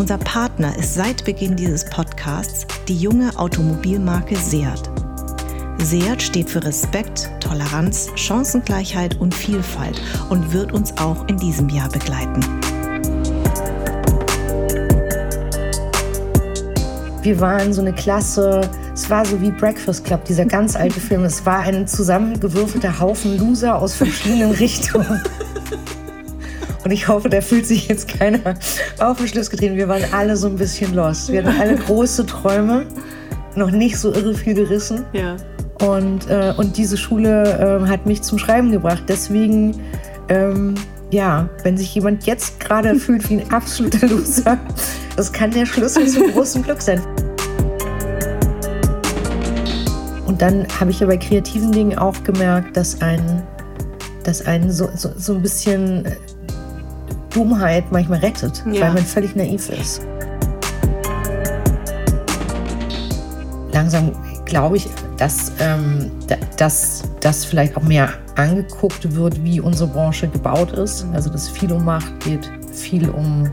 [0.00, 4.88] Unser Partner ist seit Beginn dieses Podcasts die junge Automobilmarke Seat.
[5.76, 10.00] Seat steht für Respekt, Toleranz, Chancengleichheit und Vielfalt
[10.30, 12.40] und wird uns auch in diesem Jahr begleiten.
[17.20, 18.62] Wir waren so eine Klasse,
[18.94, 21.24] es war so wie Breakfast Club, dieser ganz alte Film.
[21.24, 25.22] Es war ein zusammengewürfelter Haufen Loser aus verschiedenen Richtungen.
[26.90, 28.54] Und ich hoffe, da fühlt sich jetzt keiner
[28.98, 29.76] auf den Schluss getreten.
[29.76, 31.30] Wir waren alle so ein bisschen lost.
[31.30, 32.84] Wir hatten alle große Träume,
[33.54, 35.04] noch nicht so irre viel gerissen.
[35.12, 35.36] Ja.
[35.86, 39.04] Und, äh, und diese Schule äh, hat mich zum Schreiben gebracht.
[39.06, 39.80] Deswegen,
[40.28, 40.74] ähm,
[41.12, 44.58] ja, wenn sich jemand jetzt gerade fühlt wie ein absoluter Loser,
[45.14, 47.00] das kann der Schlüssel zum großen Glück sein.
[50.26, 53.44] Und dann habe ich ja bei kreativen Dingen auch gemerkt, dass ein,
[54.24, 56.04] dass einen so, so, so ein bisschen
[57.30, 58.82] Dummheit manchmal rettet, ja.
[58.82, 60.02] weil man völlig naiv ist.
[63.72, 64.12] Langsam
[64.44, 66.10] glaube ich, dass, ähm,
[66.56, 71.06] dass das vielleicht auch mehr angeguckt wird, wie unsere Branche gebaut ist.
[71.06, 71.14] Mhm.
[71.14, 73.50] Also dass es viel um Macht geht, viel um,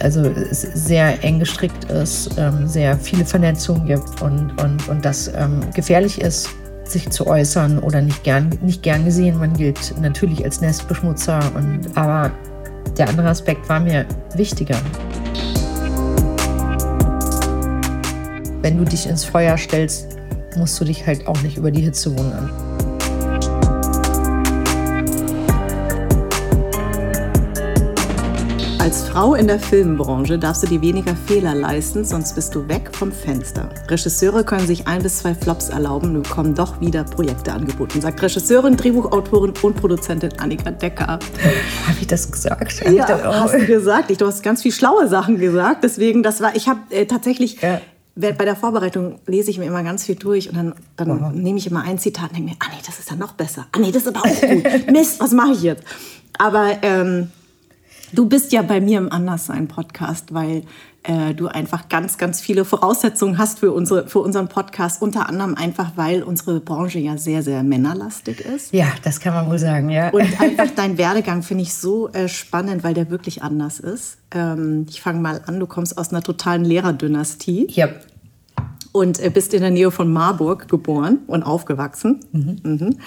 [0.00, 5.28] also es sehr eng gestrickt ist, ähm, sehr viele Vernetzungen gibt und, und, und das
[5.28, 6.48] ähm, gefährlich ist,
[6.84, 9.38] sich zu äußern oder nicht gern, nicht gern gesehen.
[9.38, 12.30] Man gilt natürlich als Nestbeschmutzer, und, aber
[12.98, 14.76] der andere Aspekt war mir wichtiger.
[18.62, 20.16] Wenn du dich ins Feuer stellst,
[20.56, 22.50] musst du dich halt auch nicht über die Hitze wundern.
[28.86, 32.90] Als Frau in der Filmbranche darfst du dir weniger Fehler leisten, sonst bist du weg
[32.92, 33.68] vom Fenster.
[33.88, 38.22] Regisseure können sich ein bis zwei Flops erlauben und bekommen doch wieder Projekte angeboten, sagt
[38.22, 41.08] Regisseurin, Drehbuchautorin und Produzentin Annika Decker.
[41.08, 41.20] Habe
[42.00, 42.80] ich das gesagt?
[42.80, 44.12] Hab ja, das hast du gesagt.
[44.12, 45.82] Ich, du hast ganz viel schlaue Sachen gesagt.
[45.82, 47.80] Deswegen, das war, ich habe äh, tatsächlich ja
[48.14, 51.66] bei der Vorbereitung lese ich mir immer ganz viel durch und dann, dann nehme ich
[51.66, 53.66] immer ein Zitat und denke mir, ah nee, das ist ja noch besser.
[53.72, 54.90] Ah nee, das ist aber auch gut.
[54.92, 55.82] Mist, was mache ich jetzt?
[56.38, 57.30] Aber ähm,
[58.12, 60.62] Du bist ja bei mir im Anderssein-Podcast, weil
[61.02, 65.02] äh, du einfach ganz, ganz viele Voraussetzungen hast für, unsere, für unseren Podcast.
[65.02, 68.72] Unter anderem einfach, weil unsere Branche ja sehr, sehr männerlastig ist.
[68.72, 70.10] Ja, das kann man wohl sagen, ja.
[70.10, 74.18] Und einfach dein Werdegang finde ich so äh, spannend, weil der wirklich anders ist.
[74.32, 77.66] Ähm, ich fange mal an, du kommst aus einer totalen Lehrerdynastie.
[77.70, 77.88] Ja
[78.96, 82.20] und äh, bist in der Nähe von Marburg geboren und aufgewachsen.
[82.32, 82.56] Mhm.
[82.62, 82.98] Mhm.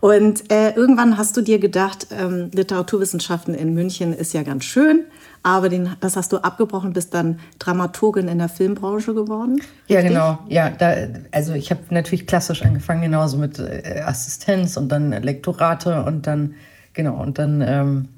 [0.00, 5.04] Und äh, irgendwann hast du dir gedacht, ähm, Literaturwissenschaften in München ist ja ganz schön,
[5.42, 9.54] aber den, das hast du abgebrochen, bist dann Dramaturgin in der Filmbranche geworden.
[9.54, 9.70] Richtig?
[9.88, 10.38] Ja, genau.
[10.48, 10.94] Ja, da,
[11.32, 16.54] also ich habe natürlich klassisch angefangen, genauso mit äh, Assistenz und dann Lektorate und dann,
[16.92, 18.08] genau, und dann ähm,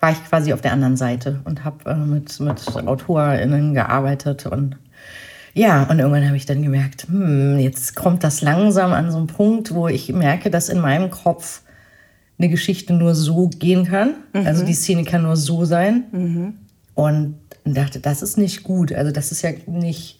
[0.00, 4.76] war ich quasi auf der anderen Seite und habe äh, mit, mit AutorInnen gearbeitet und
[5.58, 9.26] ja, und irgendwann habe ich dann gemerkt, hm, jetzt kommt das langsam an so einen
[9.26, 11.62] Punkt, wo ich merke, dass in meinem Kopf
[12.38, 14.14] eine Geschichte nur so gehen kann.
[14.32, 14.46] Mhm.
[14.46, 16.04] Also die Szene kann nur so sein.
[16.12, 16.54] Mhm.
[16.94, 18.92] Und dachte, das ist nicht gut.
[18.92, 20.17] Also das ist ja nicht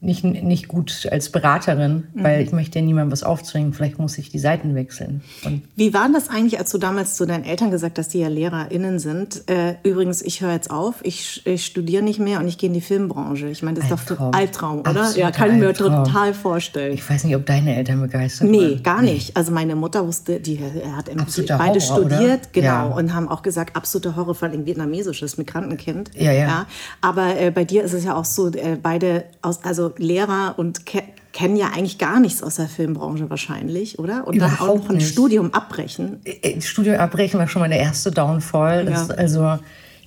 [0.00, 2.22] nicht, nicht gut als Beraterin, mhm.
[2.22, 3.72] weil ich möchte ja niemandem was aufzwingen.
[3.72, 5.22] Vielleicht muss ich die Seiten wechseln.
[5.44, 8.28] Und Wie war das eigentlich, als du damals zu deinen Eltern gesagt hast, die ja
[8.28, 9.48] LehrerInnen sind?
[9.50, 12.74] Äh, übrigens, ich höre jetzt auf, ich, ich studiere nicht mehr und ich gehe in
[12.74, 13.48] die Filmbranche.
[13.48, 14.90] Ich meine, das ist doch Albtraum, oder?
[14.90, 16.94] Absoluter ja, kann ich mir total vorstellen.
[16.94, 18.50] Ich weiß nicht, ob deine Eltern begeistert waren.
[18.52, 19.36] Nee, gar nicht.
[19.36, 20.60] Also meine Mutter wusste, die
[20.96, 22.52] hat Absoluter beide Horror, studiert, oder?
[22.52, 22.84] genau, ja.
[22.94, 26.12] und haben auch gesagt, absolute Horror, vor allem vietnamesisches Migrantenkind.
[26.14, 26.46] Ja, ja.
[26.46, 26.66] ja.
[27.00, 30.86] Aber äh, bei dir ist es ja auch so, äh, beide aus, also Lehrer und
[30.86, 31.02] ke
[31.32, 34.26] kennen ja eigentlich gar nichts aus der Filmbranche wahrscheinlich, oder?
[34.26, 35.08] Und Überhaupt dann auch ein nicht.
[35.08, 36.20] Studium abbrechen.
[36.24, 38.88] Äh, äh, Studium abbrechen war schon mal der erste Downfall.
[38.90, 39.06] Ja.
[39.14, 39.58] also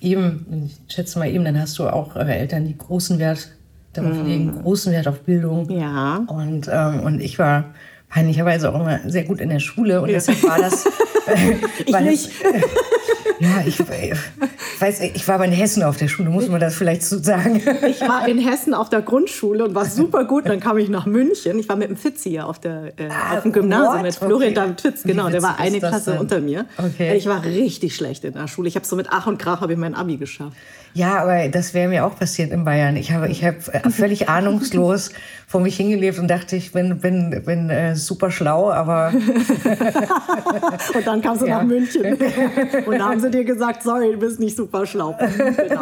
[0.01, 3.50] eben, ich schätze mal eben, dann hast du auch äh, Eltern, die großen Wert
[3.94, 4.25] darauf mm.
[4.25, 5.69] legen, großen Wert auf Bildung.
[5.69, 6.25] Ja.
[6.27, 7.66] Und, ähm, und ich war
[8.10, 10.16] peinlicherweise auch immer sehr gut in der Schule und ja.
[10.16, 10.86] deshalb war das.
[11.27, 11.54] Äh,
[11.86, 12.31] ich nicht.
[12.44, 12.63] Das,
[13.41, 17.03] ja, ich, weiß, ich war aber in Hessen auf der Schule, muss man das vielleicht
[17.03, 17.61] so sagen.
[17.88, 20.47] Ich war in Hessen auf der Grundschule und war super gut.
[20.47, 21.57] Dann kam ich nach München.
[21.57, 24.03] Ich war mit dem Fitz hier auf, der, äh, ah, auf dem Gymnasium what?
[24.03, 24.53] mit Florian okay.
[24.53, 25.03] David Fitz.
[25.03, 26.19] Genau, der war eine Klasse denn?
[26.19, 26.65] unter mir.
[26.77, 27.17] Okay.
[27.17, 28.67] Ich war richtig schlecht in der Schule.
[28.67, 30.55] Ich habe so mit Ach und Krach habe ich mein Abi geschafft.
[30.93, 32.95] Ja, aber das wäre mir auch passiert in Bayern.
[32.95, 35.11] Ich habe, ich habe äh, völlig ahnungslos
[35.47, 39.11] vor mich hingelebt und dachte, ich bin, bin, bin äh, super schlau, aber.
[40.95, 41.57] und dann kamst du ja.
[41.57, 42.01] nach München.
[42.85, 45.17] Und da haben sie dir gesagt, sorry, du bist nicht super schlau.
[45.17, 45.81] Genau.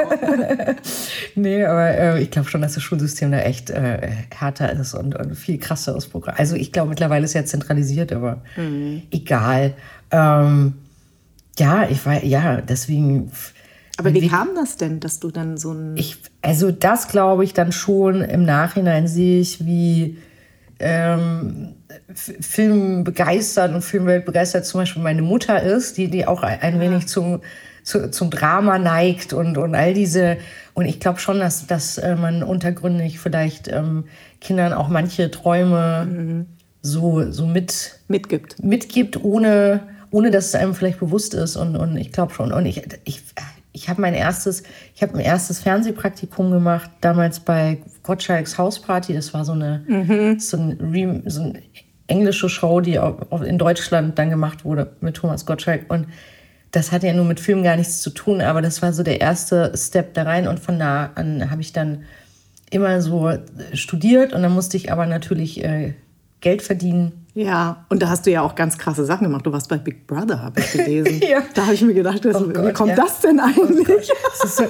[1.35, 5.15] nee, aber äh, ich glaube schon, dass das Schulsystem da echt äh, härter ist und,
[5.15, 6.35] und viel krasseres Programm.
[6.37, 9.03] Also ich glaube, mittlerweile ist ja zentralisiert, aber mhm.
[9.11, 9.73] egal.
[10.11, 10.73] Ähm,
[11.57, 13.31] ja, ich war, ja, deswegen.
[13.99, 15.95] Aber wie, wie kam das denn, dass du dann so ein.
[15.97, 20.17] Ich, also, das glaube ich dann schon im Nachhinein sehe ich, wie
[20.79, 21.75] ähm,
[22.13, 26.79] Film begeistert und Filmwelt begeistert zum Beispiel meine Mutter ist, die, die auch ein, ja.
[26.79, 27.41] wenig zum,
[27.83, 30.37] zu, zum Drama neigt und, und all diese.
[30.73, 34.05] Und ich glaube schon, dass, dass äh, man untergründig vielleicht ähm,
[34.39, 36.45] Kindern auch manche Träume mhm.
[36.81, 38.63] so, so mit, mitgibt.
[38.63, 39.81] mitgibt, ohne
[40.11, 41.55] ohne dass es einem vielleicht bewusst ist.
[41.55, 42.51] Und, und ich glaube schon.
[42.51, 43.21] Und ich, ich,
[43.71, 44.63] ich habe mein erstes,
[44.95, 49.13] ich habe ein erstes Fernsehpraktikum gemacht, damals bei Gottschalks Hausparty.
[49.13, 50.39] Das war so eine, mhm.
[50.39, 51.61] so, ein, so eine
[52.07, 52.99] englische Show, die
[53.45, 55.85] in Deutschland dann gemacht wurde mit Thomas Gottschalk.
[55.89, 56.07] Und
[56.71, 59.21] das hatte ja nur mit Film gar nichts zu tun, aber das war so der
[59.21, 60.47] erste Step da rein.
[60.47, 62.03] Und von da an habe ich dann
[62.71, 63.31] immer so
[63.73, 65.93] studiert und dann musste ich aber natürlich äh,
[66.41, 69.45] Geld verdienen ja, und da hast du ja auch ganz krasse Sachen gemacht.
[69.45, 71.21] Du warst bei Big Brother, habe ich gelesen.
[71.29, 71.41] ja.
[71.53, 72.95] Da habe ich mir gedacht, das, oh Gott, wie kommt ja.
[72.97, 73.87] das denn eigentlich?
[73.87, 73.93] Oh
[74.41, 74.63] das ist, so,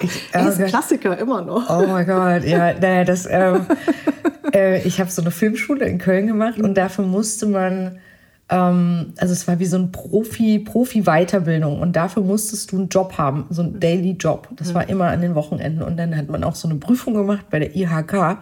[0.00, 1.68] ich, oh ist Klassiker immer noch.
[1.68, 3.26] Oh mein Gott, ja, naja, das.
[3.28, 3.66] Ähm,
[4.54, 7.98] äh, ich habe so eine Filmschule in Köln gemacht und dafür musste man,
[8.48, 13.18] ähm, also es war wie so ein Profi, Profi-Weiterbildung und dafür musstest du einen Job
[13.18, 14.46] haben, so einen Daily Job.
[14.52, 17.46] Das war immer an den Wochenenden und dann hat man auch so eine Prüfung gemacht
[17.50, 18.38] bei der IHK.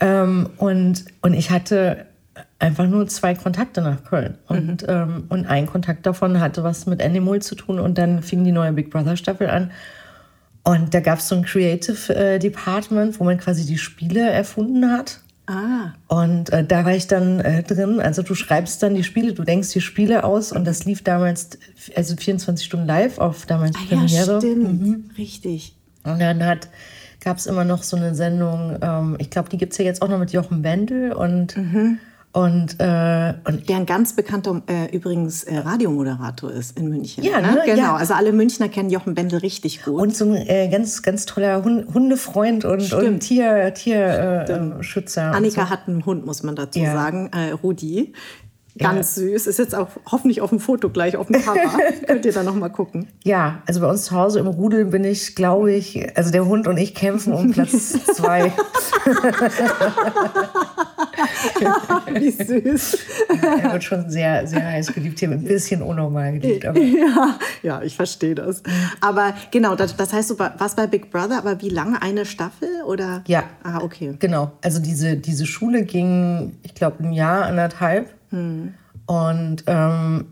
[0.00, 2.09] ähm, und, und ich hatte
[2.60, 4.38] einfach nur zwei Kontakte nach Köln.
[4.46, 4.88] Und, mhm.
[4.88, 7.80] ähm, und ein Kontakt davon hatte was mit Animal zu tun.
[7.80, 9.72] Und dann fing die neue Big Brother Staffel an.
[10.62, 14.90] Und da gab es so ein Creative äh, Department, wo man quasi die Spiele erfunden
[14.92, 15.20] hat.
[15.46, 15.94] Ah.
[16.06, 17.98] Und äh, da war ich dann äh, drin.
[17.98, 21.58] Also du schreibst dann die Spiele, du denkst die Spiele aus und das lief damals,
[21.96, 24.32] also 24 Stunden live auf damals ah, Premiere.
[24.34, 24.82] Ja, stimmt.
[24.82, 25.10] Mhm.
[25.16, 25.74] Richtig.
[26.04, 26.68] Und dann hat
[27.20, 30.02] gab es immer noch so eine Sendung, ähm, ich glaube, die gibt es ja jetzt
[30.02, 31.98] auch noch mit Jochen Wendel und mhm.
[32.32, 37.24] Und, äh, und der ein ganz bekannter äh, übrigens äh, Radiomoderator ist in München.
[37.24, 37.54] Ja, ne?
[37.54, 37.62] ne?
[37.66, 37.82] genau.
[37.82, 37.96] Ja.
[37.96, 40.00] Also alle Münchner kennen Jochen Bendel richtig gut.
[40.00, 45.32] Und so ein äh, ganz, ganz toller Hund Hundefreund und, und Tier, Tierschützer.
[45.32, 45.70] Annika so.
[45.70, 46.92] hat einen Hund, muss man dazu ja.
[46.92, 48.12] sagen, äh, Rudi.
[48.78, 49.22] Ganz ja.
[49.22, 49.48] süß.
[49.48, 51.58] Ist jetzt auch hoffentlich auf dem Foto gleich auf dem Cover.
[52.06, 53.08] Könnt ihr da noch mal gucken.
[53.24, 56.68] Ja, also bei uns zu Hause im Rudel bin ich, glaube ich, also der Hund
[56.68, 58.52] und ich kämpfen um Platz zwei.
[62.14, 62.98] Wie süß.
[63.62, 66.66] Er wird schon sehr, sehr heiß geliebt hier, ein bisschen unnormal geliebt.
[67.00, 68.62] Ja, ja, ich verstehe das.
[69.00, 72.00] Aber genau, das, das heißt, du warst bei Big Brother, aber wie lange?
[72.02, 73.22] Eine Staffel oder?
[73.26, 73.44] Ja.
[73.62, 74.14] Ah, okay.
[74.18, 74.52] Genau.
[74.62, 78.10] Also diese, diese Schule ging, ich glaube, ein Jahr, anderthalb.
[78.30, 78.74] Hm.
[79.06, 80.26] Und ähm,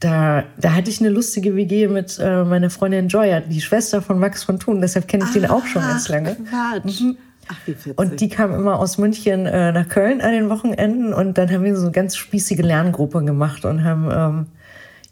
[0.00, 4.18] da, da hatte ich eine lustige WG mit äh, meiner Freundin Joya, die Schwester von
[4.18, 4.80] Max von Thun.
[4.80, 6.34] Deshalb kenne ich ah, den auch schon ganz lange.
[6.34, 7.00] Quatsch.
[7.00, 7.16] Mhm.
[7.48, 7.98] Ach, wie witzig.
[7.98, 11.64] Und die kam immer aus München äh, nach Köln an den Wochenenden und dann haben
[11.64, 14.46] wir so eine ganz spießige Lerngruppe gemacht und haben ähm,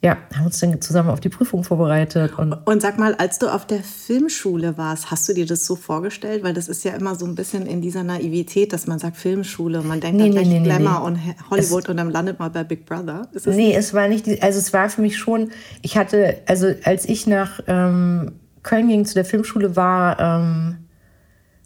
[0.03, 2.39] ja, haben uns dann zusammen auf die Prüfung vorbereitet.
[2.39, 5.77] Und, und sag mal, als du auf der Filmschule warst, hast du dir das so
[5.77, 6.43] vorgestellt?
[6.43, 9.81] Weil das ist ja immer so ein bisschen in dieser Naivität, dass man sagt Filmschule
[9.81, 11.07] und man denkt nee, dann gleich nee, Glamour nee.
[11.07, 13.29] und Hollywood es, und dann landet man bei Big Brother.
[13.33, 13.77] Ist nee, nicht?
[13.77, 15.51] es war nicht, also es war für mich schon,
[15.83, 18.33] ich hatte, also als ich nach ähm,
[18.63, 20.77] Köln ging zu der Filmschule, war, ähm,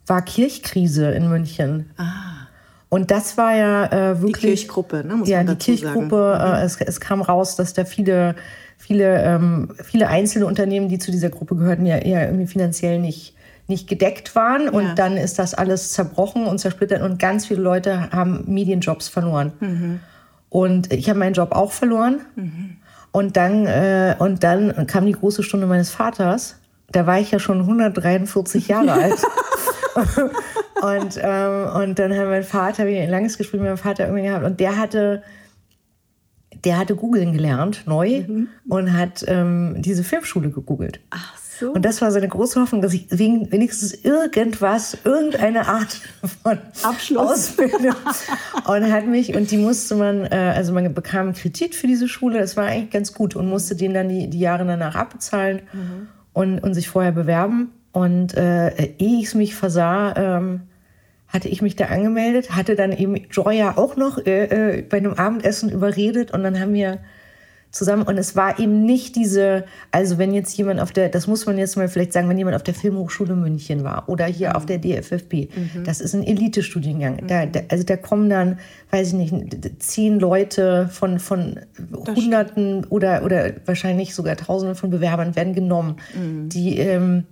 [0.07, 1.91] war Kirchkrise in München.
[1.97, 2.35] Ah.
[2.89, 4.41] Und das war ja äh, wirklich.
[4.41, 5.17] Die Kirchgruppe, ne?
[5.17, 6.39] Muss ja, die Kirchgruppe.
[6.41, 6.65] Äh, mhm.
[6.65, 8.37] es, es, kam raus, dass da viele,
[8.79, 13.35] viele, ähm, viele einzelne Unternehmen, die zu dieser Gruppe gehörten, ja eher irgendwie finanziell nicht,
[13.67, 14.69] nicht gedeckt waren.
[14.69, 14.95] Und ja.
[14.95, 19.53] dann ist das alles zerbrochen und zersplittert und ganz viele Leute haben Medienjobs verloren.
[19.59, 20.01] Mhm.
[20.49, 22.21] Und ich habe meinen Job auch verloren.
[22.37, 22.77] Mhm.
[23.11, 26.61] Und, dann, äh, und dann kam die große Stunde meines Vaters.
[26.93, 29.19] Da war ich ja schon 143 Jahre alt.
[30.83, 34.25] und, ähm, und dann hat mein Vater, wie ein langes Gespräch mit meinem Vater irgendwie
[34.25, 35.23] gehabt, und der hatte,
[36.65, 38.49] der hatte googeln gelernt, neu, mhm.
[38.69, 41.01] und hat ähm, diese Filmschule gegoogelt.
[41.11, 41.73] Ach so.
[41.73, 46.01] Und das war seine große Hoffnung, dass ich wenigstens irgendwas, irgendeine Art
[46.43, 47.31] von Abschluss.
[47.31, 47.95] Ausbildung
[48.67, 52.09] und hat mich, und die musste man, äh, also man bekam einen Kredit für diese
[52.09, 55.63] Schule, das war eigentlich ganz gut und musste den dann die, die Jahre danach abbezahlen
[55.73, 56.09] mhm.
[56.33, 57.71] und, und sich vorher bewerben.
[57.95, 60.63] Und äh, ehe ich es mich versah, ähm,
[61.29, 65.15] hatte ich mich da angemeldet, hatte dann eben Joya auch noch äh, äh, bei einem
[65.15, 66.99] Abendessen überredet und dann haben wir
[67.71, 68.03] zusammen.
[68.03, 71.57] Und es war eben nicht diese, also wenn jetzt jemand auf der, das muss man
[71.57, 74.55] jetzt mal vielleicht sagen, wenn jemand auf der Filmhochschule München war oder hier mhm.
[74.57, 75.85] auf der DFFB, mhm.
[75.85, 77.21] das ist ein Elite-Studiengang.
[77.23, 77.27] Mhm.
[77.29, 78.59] Da, da, also da kommen dann,
[78.91, 81.61] weiß ich nicht, zehn Leute von, von
[81.93, 86.49] Hunderten oder, oder wahrscheinlich sogar Tausenden von Bewerbern werden genommen, mhm.
[86.49, 87.25] die ähm,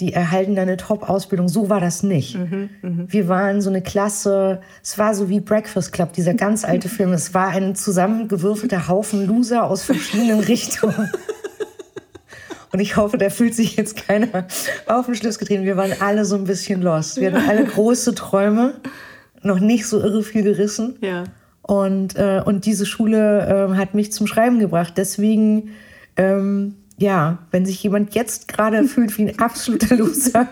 [0.00, 1.48] die erhalten dann eine Top-Ausbildung.
[1.48, 2.36] So war das nicht.
[2.36, 3.04] Mhm, mh.
[3.08, 7.12] Wir waren so eine Klasse, es war so wie Breakfast Club, dieser ganz alte Film.
[7.12, 11.10] Es war ein zusammengewürfelter Haufen Loser aus verschiedenen Richtungen.
[12.72, 14.46] Und ich hoffe, da fühlt sich jetzt keiner
[14.86, 15.64] auf den Schluss getreten.
[15.64, 17.20] Wir waren alle so ein bisschen lost.
[17.20, 18.74] Wir hatten alle große Träume,
[19.42, 20.96] noch nicht so irre viel gerissen.
[21.00, 21.24] Ja.
[21.62, 24.94] Und, äh, und diese Schule äh, hat mich zum Schreiben gebracht.
[24.96, 25.70] Deswegen
[26.16, 30.46] ähm, ja, wenn sich jemand jetzt gerade fühlt wie ein absoluter Loser,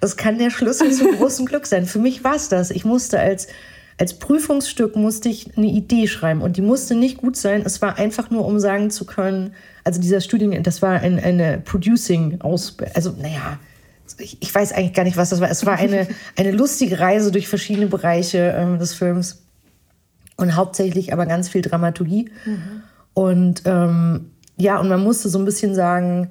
[0.00, 1.86] das kann der Schlüssel zum großen Glück sein.
[1.86, 2.70] Für mich war es das.
[2.70, 3.48] Ich musste als,
[3.98, 7.62] als Prüfungsstück musste ich eine Idee schreiben und die musste nicht gut sein.
[7.64, 11.62] Es war einfach nur, um sagen zu können, also dieser Studien, das war ein, eine
[11.64, 13.58] Producing-Ausbildung, also naja,
[14.18, 15.50] ich, ich, weiß eigentlich gar nicht, was das war.
[15.50, 19.42] Es war eine, eine lustige Reise durch verschiedene Bereiche ähm, des Films
[20.36, 22.30] und hauptsächlich aber ganz viel Dramaturgie.
[22.44, 22.82] Mhm.
[23.14, 26.30] Und ähm, ja, und man musste so ein bisschen sagen,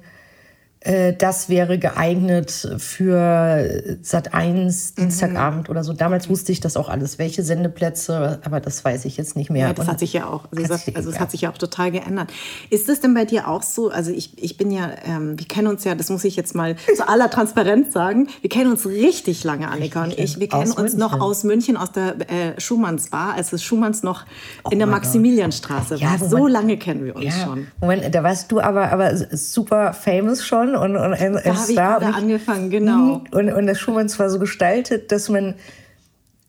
[1.18, 5.02] das wäre geeignet für Sat 1 mhm.
[5.02, 5.70] Dienstagabend mhm.
[5.70, 5.92] oder so.
[5.92, 9.68] Damals wusste ich das auch alles, welche Sendeplätze, aber das weiß ich jetzt nicht mehr.
[9.68, 12.32] Ja, das hat sich ja auch, also, also es hat sich ja auch total geändert.
[12.70, 13.90] Ist es denn bei dir auch so?
[13.90, 16.76] Also ich, ich bin ja, ähm, wir kennen uns ja, das muss ich jetzt mal
[16.96, 20.38] zu aller Transparenz sagen, wir kennen uns richtig lange, Annika und ich.
[20.38, 20.98] Wir kennen uns München.
[20.98, 24.24] noch aus München, aus der äh, Schumannsbar, als es Schumanns noch
[24.64, 26.28] oh in der Maximilianstraße ja, war.
[26.28, 27.66] So lange kennen wir uns ja, schon.
[27.80, 31.76] Moment, da warst du aber, aber super famous schon und, und ein, da habe ich
[31.76, 33.22] gerade angefangen, genau.
[33.32, 35.54] Und, und das Schumanns war so gestaltet, dass man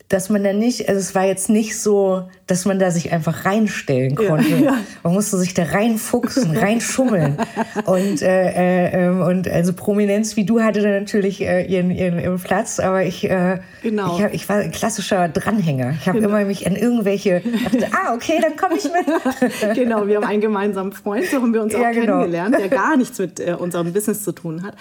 [0.09, 3.43] dass man da nicht, also es war jetzt nicht so, dass man da sich einfach
[3.43, 4.49] reinstellen konnte.
[4.49, 4.77] Ja, ja.
[5.03, 7.37] Man musste sich da reinfuchsen, reinschummeln.
[7.85, 12.39] und, äh, äh, und also Prominenz wie du hatte da natürlich äh, ihren, ihren, ihren
[12.39, 14.15] Platz, aber ich, äh, genau.
[14.15, 15.95] ich, hab, ich war ein klassischer Dranhänger.
[15.99, 16.29] Ich habe genau.
[16.29, 19.75] immer mich an irgendwelche, dachte, ah, okay, dann komme ich mit.
[19.75, 22.19] genau, wir haben einen gemeinsamen Freund, so haben wir uns auch ja, genau.
[22.19, 24.75] kennengelernt, der gar nichts mit äh, unserem Business zu tun hat.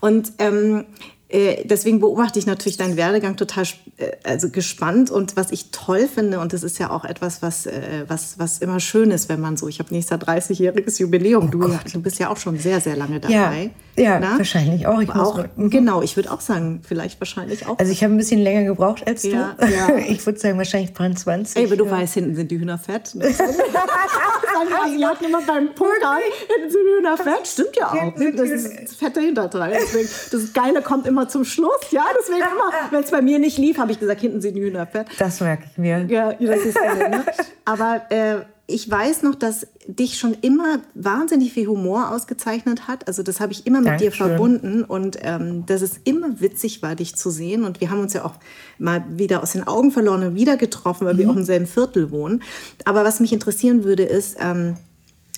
[0.00, 3.64] Und ähm, äh, deswegen beobachte ich natürlich deinen Werdegang total
[3.98, 7.66] äh, also gespannt und was ich toll finde und das ist ja auch etwas, was,
[7.66, 11.50] äh, was, was immer schön ist, wenn man so, ich habe nächster 30-jähriges Jubiläum, oh
[11.50, 13.70] du, du bist ja auch schon sehr, sehr lange dabei.
[13.96, 15.00] Ja, ja wahrscheinlich auch.
[15.02, 15.68] Ich auch mhm.
[15.68, 17.78] genau, ich würde auch sagen, vielleicht wahrscheinlich auch.
[17.78, 19.28] Also ich habe ein bisschen länger gebraucht als du.
[19.28, 19.96] Ja, ja.
[20.08, 21.56] Ich würde sagen, wahrscheinlich 20.
[21.56, 21.90] Ey, aber du ja.
[21.90, 23.14] weißt, hinten sind die Hühner fett.
[23.14, 26.18] ich lag immer beim Pokern,
[26.56, 27.46] hinten sind die Hühner fett.
[27.46, 28.14] Stimmt ja auch.
[28.36, 29.76] Das ist fette Hinterteil.
[29.80, 31.90] Deswegen, das Geile kommt immer immer zum Schluss.
[31.90, 34.72] Ja, deswegen immer, wenn es bei mir nicht lief, habe ich gesagt, hinten sind die.
[35.18, 36.06] Das merke ich mir.
[36.08, 37.24] Ja, das ist geil, ne?
[37.64, 43.08] Aber äh, ich weiß noch, dass dich schon immer wahnsinnig viel Humor ausgezeichnet hat.
[43.08, 44.10] Also das habe ich immer mit Dankeschön.
[44.10, 47.64] dir verbunden und ähm, dass es immer witzig war, dich zu sehen.
[47.64, 48.34] Und wir haben uns ja auch
[48.78, 51.18] mal wieder aus den Augen verloren und wieder getroffen, weil mhm.
[51.18, 52.42] wir auch im selben Viertel wohnen.
[52.84, 54.76] Aber was mich interessieren würde, ist, ähm,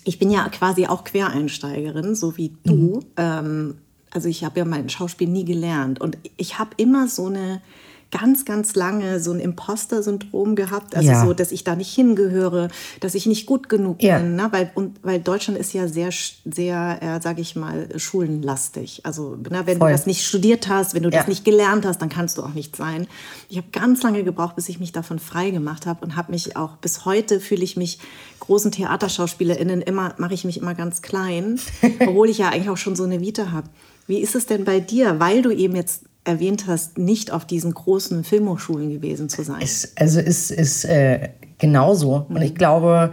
[0.04, 2.96] ich bin ja quasi auch Quereinsteigerin, so wie du.
[2.96, 3.04] Mhm.
[3.16, 3.75] Ähm,
[4.10, 7.62] also ich habe ja mein Schauspiel nie gelernt und ich habe immer so eine
[8.10, 11.24] ganz, ganz lange so ein Imposter-Syndrom gehabt, also ja.
[11.24, 12.68] so, dass ich da nicht hingehöre,
[13.00, 14.18] dass ich nicht gut genug ja.
[14.18, 14.48] bin, ne?
[14.50, 16.10] weil, und, weil Deutschland ist ja sehr,
[16.44, 19.02] sehr, äh, sage ich mal, schulenlastig.
[19.04, 19.90] Also ne, wenn Voll.
[19.90, 21.18] du das nicht studiert hast, wenn du ja.
[21.18, 23.06] das nicht gelernt hast, dann kannst du auch nicht sein.
[23.48, 26.56] Ich habe ganz lange gebraucht, bis ich mich davon frei gemacht habe und habe mich
[26.56, 27.98] auch bis heute fühle ich mich
[28.40, 31.60] großen TheaterschauspielerInnen immer mache ich mich immer ganz klein,
[32.00, 33.68] obwohl ich ja eigentlich auch schon so eine Vita habe.
[34.07, 37.73] Wie ist es denn bei dir, weil du eben jetzt erwähnt hast, nicht auf diesen
[37.73, 39.61] großen Filmhochschulen gewesen zu sein?
[39.62, 42.26] Es, also ist, ist äh, genauso.
[42.28, 42.37] Mhm.
[42.37, 43.12] Und ich glaube,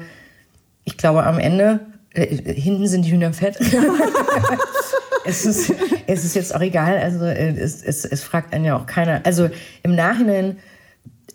[0.84, 1.82] ich glaube am Ende,
[2.13, 3.58] äh, hinten sind die Hühner fett.
[5.25, 5.74] es, ist,
[6.08, 6.98] es ist jetzt auch egal.
[6.98, 9.22] Also äh, es, es, es fragt einen ja auch keiner.
[9.25, 9.50] Also
[9.84, 10.58] im Nachhinein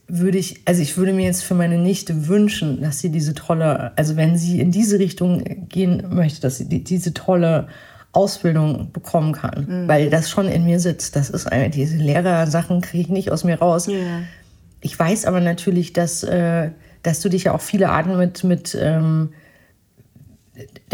[0.09, 3.97] würde ich, also ich würde mir jetzt für meine Nichte wünschen, dass sie diese tolle,
[3.97, 7.69] also wenn sie in diese Richtung gehen möchte, dass sie die, diese tolle
[8.13, 9.89] Ausbildung bekommen kann, mhm.
[9.89, 11.17] weil das schon in mir sitzt.
[11.17, 13.87] Das ist eine, diese Lehrersachen kriege ich nicht aus mir raus.
[13.87, 14.21] Ja.
[14.81, 16.71] Ich weiß aber natürlich, dass, äh,
[17.03, 19.31] dass du dich ja auch viele Arten mit, mit, ähm,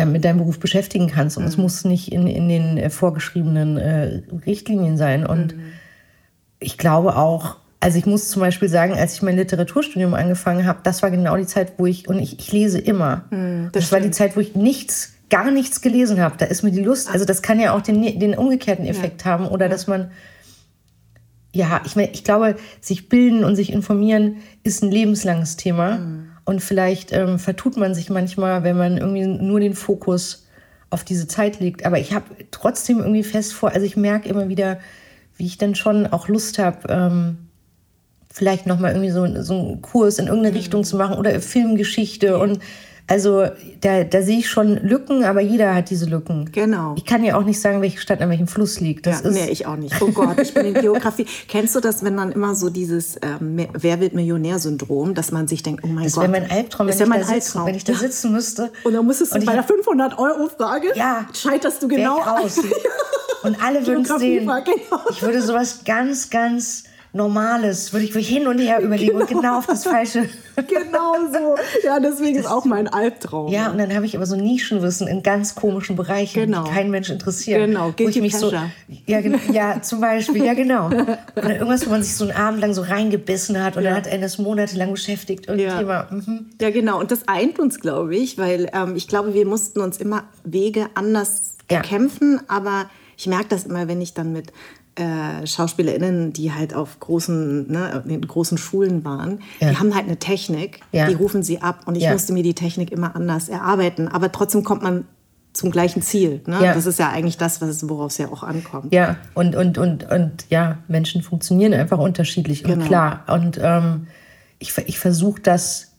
[0.06, 1.36] mit deinem Beruf beschäftigen kannst.
[1.36, 1.48] Und mhm.
[1.48, 5.26] es muss nicht in, in den vorgeschriebenen äh, Richtlinien sein.
[5.26, 5.62] Und mhm.
[6.60, 10.80] ich glaube auch, also ich muss zum Beispiel sagen, als ich mein Literaturstudium angefangen habe,
[10.84, 13.24] das war genau die Zeit, wo ich, und ich, ich lese immer.
[13.30, 16.62] Mhm, das, das war die Zeit, wo ich nichts gar nichts gelesen habe, da ist
[16.62, 19.32] mir die Lust, also das kann ja auch den, den umgekehrten Effekt ja.
[19.32, 20.10] haben oder dass man,
[21.54, 25.98] ja, ich meine, ich glaube, sich bilden und sich informieren ist ein lebenslanges Thema.
[25.98, 26.30] Mhm.
[26.44, 30.46] Und vielleicht ähm, vertut man sich manchmal, wenn man irgendwie nur den Fokus
[30.88, 31.84] auf diese Zeit legt.
[31.84, 34.78] Aber ich habe trotzdem irgendwie fest vor, also ich merke immer wieder,
[35.36, 37.48] wie ich dann schon auch Lust habe, ähm,
[38.30, 40.58] vielleicht nochmal irgendwie so, so einen Kurs in irgendeine mhm.
[40.58, 42.60] Richtung zu machen oder Filmgeschichte und
[43.08, 43.46] also
[43.80, 46.50] da, da sehe ich schon Lücken, aber jeder hat diese Lücken.
[46.52, 46.94] Genau.
[46.96, 49.06] Ich kann ja auch nicht sagen, welche Stadt an welchem Fluss liegt.
[49.06, 50.00] Das ja, ist nee, ich auch nicht.
[50.00, 51.26] Oh Gott, ich bin in Geografie.
[51.48, 55.62] Kennst du das, wenn dann immer so dieses ähm, Wer wird Millionär-Syndrom, dass man sich
[55.62, 56.24] denkt, oh mein das Gott.
[56.24, 58.70] Das wäre mein Albtraum, wenn, ich mein da sitzen, wenn ich da sitzen müsste.
[58.84, 62.60] Und dann müsstest du bei der 500-Euro-Frage, ja, scheiterst du genau aus.
[63.42, 64.46] Und alle würden es sehen.
[64.46, 65.00] Genau.
[65.10, 69.20] Ich würde sowas ganz, ganz Normales, würde ich mich hin und her überlegen genau.
[69.20, 70.28] und genau auf das Falsche.
[70.56, 71.56] genau so.
[71.84, 73.50] Ja, deswegen das ist auch mein Albtraum.
[73.50, 76.64] Ja, und dann habe ich aber so Nischenwissen in ganz komischen Bereichen, genau.
[76.64, 77.64] die keinen Mensch interessiert.
[77.64, 78.52] Genau, wo ich mich so,
[79.06, 79.20] ja,
[79.52, 80.90] ja, zum Beispiel, ja genau.
[80.90, 83.90] Dann irgendwas, wo man sich so einen Abend lang so reingebissen hat und ja.
[83.90, 85.46] dann hat er das monatelang beschäftigt.
[85.48, 85.78] Ja.
[85.78, 86.46] Thema, mhm.
[86.60, 87.00] ja, genau.
[87.00, 90.88] Und das eint uns, glaube ich, weil ähm, ich glaube, wir mussten uns immer Wege
[90.94, 91.80] anders ja.
[91.80, 94.52] kämpfen, aber ich merke das immer, wenn ich dann mit
[94.98, 99.70] äh, SchauspielerInnen, die halt auf großen, ne, in großen Schulen waren, ja.
[99.70, 101.06] die haben halt eine Technik, ja.
[101.06, 102.12] die rufen sie ab und ich ja.
[102.12, 104.08] musste mir die Technik immer anders erarbeiten.
[104.08, 105.04] Aber trotzdem kommt man
[105.52, 106.42] zum gleichen Ziel.
[106.46, 106.58] Ne?
[106.60, 108.92] Das ist ja eigentlich das, worauf es ja auch ankommt.
[108.92, 112.82] Ja, und, und, und, und ja, Menschen funktionieren einfach unterschiedlich genau.
[112.82, 113.24] und klar.
[113.28, 114.06] Und ähm,
[114.58, 115.92] ich, ich versuche das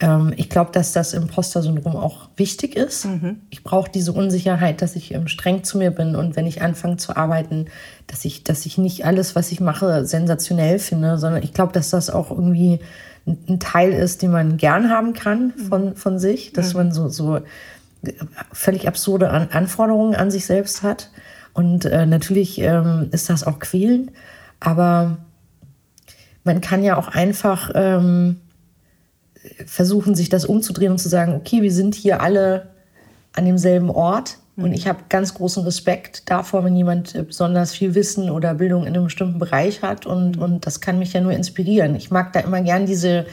[0.00, 3.04] ähm, ich glaube, dass das Imposter-Syndrom auch wichtig ist.
[3.04, 3.40] Mhm.
[3.50, 6.96] Ich brauche diese Unsicherheit, dass ich ähm, streng zu mir bin und wenn ich anfange
[6.96, 7.66] zu arbeiten,
[8.06, 11.90] dass ich, dass ich nicht alles, was ich mache, sensationell finde, sondern ich glaube, dass
[11.90, 12.80] das auch irgendwie
[13.26, 16.78] ein, Teil ist, den man gern haben kann von, von sich, dass mhm.
[16.78, 17.40] man so, so
[18.52, 21.10] völlig absurde an Anforderungen an sich selbst hat.
[21.54, 24.10] Und äh, natürlich ähm, ist das auch quälend,
[24.60, 25.18] aber
[26.42, 28.40] man kann ja auch einfach ähm,
[29.66, 32.70] versuchen, sich das umzudrehen und zu sagen, okay, wir sind hier alle
[33.32, 34.38] an demselben Ort.
[34.56, 38.82] Und ich habe ganz großen Respekt davor, wenn jemand äh, besonders viel Wissen oder Bildung
[38.82, 40.06] in einem bestimmten Bereich hat.
[40.06, 41.96] Und, und das kann mich ja nur inspirieren.
[41.96, 43.26] Ich mag da immer gern diese,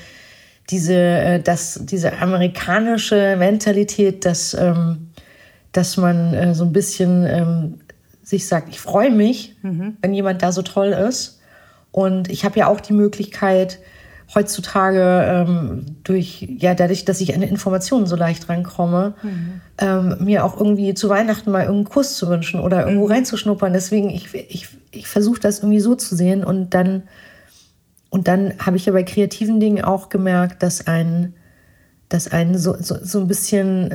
[0.71, 5.11] diese, äh, das, diese amerikanische Mentalität, dass, ähm,
[5.71, 7.79] dass man äh, so ein bisschen ähm,
[8.23, 9.97] sich sagt, ich freue mich, mhm.
[10.01, 11.39] wenn jemand da so toll ist.
[11.91, 13.77] Und ich habe ja auch die Möglichkeit,
[14.33, 19.61] heutzutage ähm, durch, ja, dadurch, dass ich an Informationen so leicht rankomme, mhm.
[19.77, 23.11] ähm, mir auch irgendwie zu Weihnachten mal irgendeinen Kurs zu wünschen oder irgendwo mhm.
[23.11, 23.73] reinzuschnuppern.
[23.73, 27.03] Deswegen, ich, ich, ich versuche das irgendwie so zu sehen und dann,
[28.09, 31.33] und dann habe ich ja bei kreativen Dingen auch gemerkt, dass ein,
[32.07, 33.93] dass einen so, so, so ein bisschen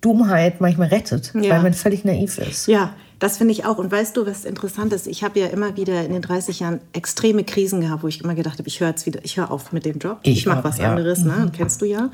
[0.00, 1.50] Dummheit manchmal rettet, ja.
[1.50, 2.66] weil man völlig naiv ist.
[2.68, 2.94] Ja,
[3.24, 3.78] das finde ich auch.
[3.78, 5.06] Und weißt du, was interessant ist?
[5.06, 8.34] Ich habe ja immer wieder in den 30 Jahren extreme Krisen gehabt, wo ich immer
[8.34, 10.18] gedacht habe, ich höre jetzt wieder, ich höre auf mit dem Job.
[10.24, 10.90] Ich, ich mache was ja.
[10.90, 11.46] anderes, ne?
[11.46, 11.52] Mhm.
[11.52, 12.10] Kennst du ja.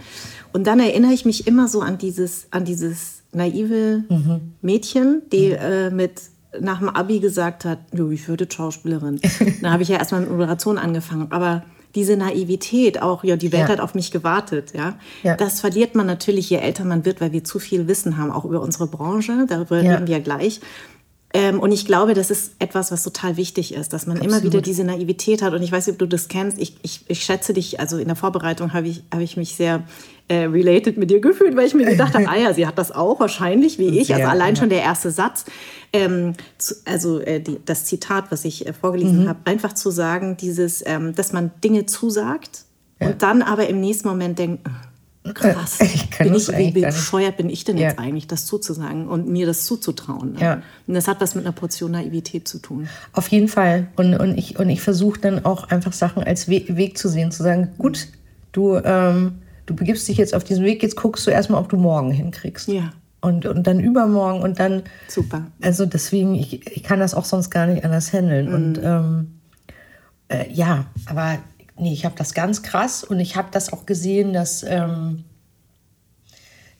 [0.52, 4.52] Und dann erinnere ich mich immer so an dieses, an dieses naive mhm.
[4.62, 5.56] Mädchen, die mhm.
[5.56, 6.22] äh, mit
[6.60, 9.20] nach dem Abi gesagt hat, ich würde Schauspielerin.
[9.62, 11.32] dann habe ich ja erstmal mit Moderation angefangen.
[11.32, 11.64] Aber
[11.96, 13.68] diese Naivität auch, ja, die Welt ja.
[13.68, 14.94] hat auf mich gewartet, ja?
[15.24, 15.36] ja?
[15.36, 18.44] Das verliert man natürlich, je älter man wird, weil wir zu viel Wissen haben, auch
[18.44, 19.94] über unsere Branche, darüber ja.
[19.94, 20.60] reden wir ja gleich.
[21.32, 24.34] Ähm, und ich glaube, das ist etwas, was total wichtig ist, dass man Absolut.
[24.34, 25.54] immer wieder diese Naivität hat.
[25.54, 26.58] Und ich weiß nicht, ob du das kennst.
[26.58, 29.84] Ich, ich, ich schätze dich, also in der Vorbereitung habe ich, hab ich mich sehr
[30.26, 32.90] äh, related mit dir gefühlt, weil ich mir gedacht habe, ah ja, sie hat das
[32.90, 34.12] auch wahrscheinlich wie ich.
[34.12, 35.44] Also allein schon der erste Satz,
[35.92, 39.28] ähm, zu, also äh, die, das Zitat, was ich äh, vorgelesen mhm.
[39.28, 42.64] habe, einfach zu sagen, dieses, ähm, dass man Dinge zusagt
[43.00, 43.08] ja.
[43.08, 44.68] und dann aber im nächsten Moment denkt,
[45.34, 45.78] Krass.
[45.80, 47.88] Ich bin ich, wie bescheuert bin ich denn ja.
[47.88, 50.32] jetzt eigentlich, das zuzusagen und mir das zuzutrauen?
[50.32, 50.40] Ne?
[50.40, 50.62] Ja.
[50.86, 52.88] Und das hat was mit einer Portion Naivität zu tun.
[53.12, 53.88] Auf jeden Fall.
[53.96, 57.30] Und, und ich, und ich versuche dann auch einfach Sachen als Weg, Weg zu sehen,
[57.32, 58.08] zu sagen, gut,
[58.52, 61.76] du, ähm, du begibst dich jetzt auf diesen Weg, jetzt guckst du erstmal, ob du
[61.76, 62.68] morgen hinkriegst.
[62.68, 62.92] Ja.
[63.20, 64.82] Und, und dann übermorgen und dann.
[65.08, 65.46] Super.
[65.60, 68.48] Also deswegen, ich, ich kann das auch sonst gar nicht anders handeln.
[68.48, 68.54] Mhm.
[68.54, 69.40] Und ähm,
[70.28, 71.38] äh, ja, aber
[71.80, 75.24] nee, ich habe das ganz krass und ich habe das auch gesehen, dass, ähm,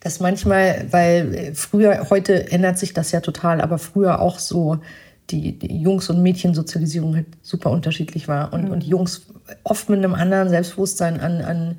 [0.01, 4.79] dass manchmal, weil äh, früher, heute ändert sich das ja total, aber früher auch so
[5.31, 8.71] die, die Jungs- und Mädchensozialisierung halt super unterschiedlich war und, mhm.
[8.73, 9.27] und Jungs
[9.65, 11.79] oft mit einem anderen Selbstbewusstsein an, an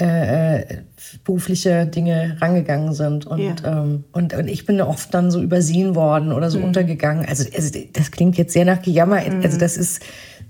[0.00, 0.82] äh, äh
[1.24, 3.26] berufliche Dinge rangegangen sind.
[3.26, 3.54] Und, ja.
[3.64, 6.66] ähm, und, und ich bin oft dann so übersehen worden oder so mhm.
[6.66, 7.26] untergegangen.
[7.26, 9.20] Also, also, das klingt jetzt sehr nach Gejammer.
[9.20, 9.42] Mhm.
[9.42, 10.02] Also das ist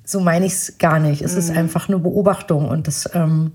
[0.09, 1.21] so meine ich es gar nicht.
[1.21, 1.39] Es mhm.
[1.39, 3.53] ist einfach eine Beobachtung und das ähm,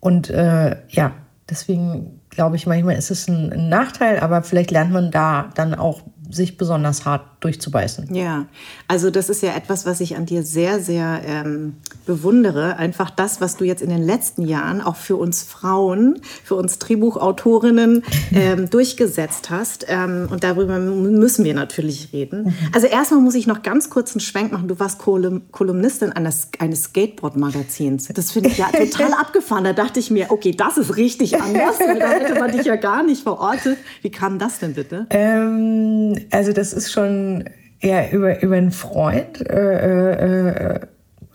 [0.00, 1.12] und äh, ja,
[1.50, 5.74] deswegen glaube ich manchmal ist es ein, ein, Nachteil, aber vielleicht lernt man da dann
[5.74, 8.14] auch sich besonders hart durchzubeißen.
[8.14, 8.46] Ja,
[8.88, 11.74] also das ist ja etwas, was ich an dir sehr, sehr ähm,
[12.06, 12.76] bewundere.
[12.76, 16.78] Einfach das, was du jetzt in den letzten Jahren auch für uns Frauen, für uns
[16.78, 19.86] Drehbuchautorinnen ähm, durchgesetzt hast.
[19.88, 22.54] Ähm, und darüber müssen wir natürlich reden.
[22.72, 24.68] Also erstmal muss ich noch ganz kurz einen Schwenk machen.
[24.68, 28.08] Du warst Kolum Kolumnistin eines, eines Skateboard-Magazins.
[28.08, 29.64] Das finde ich ja total abgefahren.
[29.64, 31.78] Da dachte ich mir, okay, das ist richtig anders.
[31.98, 33.78] da hätte man dich ja gar nicht verortet.
[34.02, 35.06] Wie kam das denn bitte?
[35.10, 37.44] Ähm, also das ist schon
[37.82, 40.80] ja, über, über einen Freund, äh, äh, äh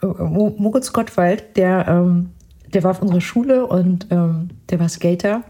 [0.04, 2.30] Moritz Gottwald, der, ähm,
[2.74, 5.44] der war auf unserer Schule und ähm, der war Skater.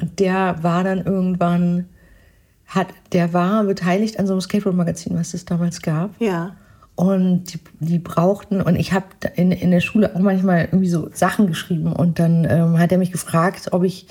[0.00, 1.86] Und der war dann irgendwann,
[2.66, 6.10] hat, der war beteiligt an so einem Skateboard-Magazin, was es damals gab.
[6.20, 6.56] Ja.
[6.94, 11.08] Und die, die brauchten, und ich habe in, in der Schule auch manchmal irgendwie so
[11.12, 11.92] Sachen geschrieben.
[11.92, 14.06] Und dann ähm, hat er mich gefragt, ob ich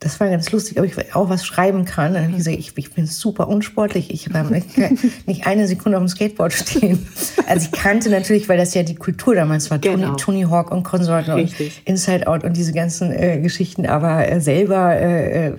[0.00, 2.12] das war ganz lustig, ob ich auch was schreiben kann.
[2.12, 4.12] Dann habe ich gesagt, ich, ich bin super unsportlich.
[4.12, 4.50] Ich kann
[5.26, 7.06] nicht eine Sekunde auf dem Skateboard stehen.
[7.46, 10.14] Also ich kannte natürlich, weil das ja die Kultur damals war, genau.
[10.16, 11.54] Tony, Tony Hawk und Konsorten und
[11.86, 15.52] Inside Out und diese ganzen äh, Geschichten, aber äh, selber äh, äh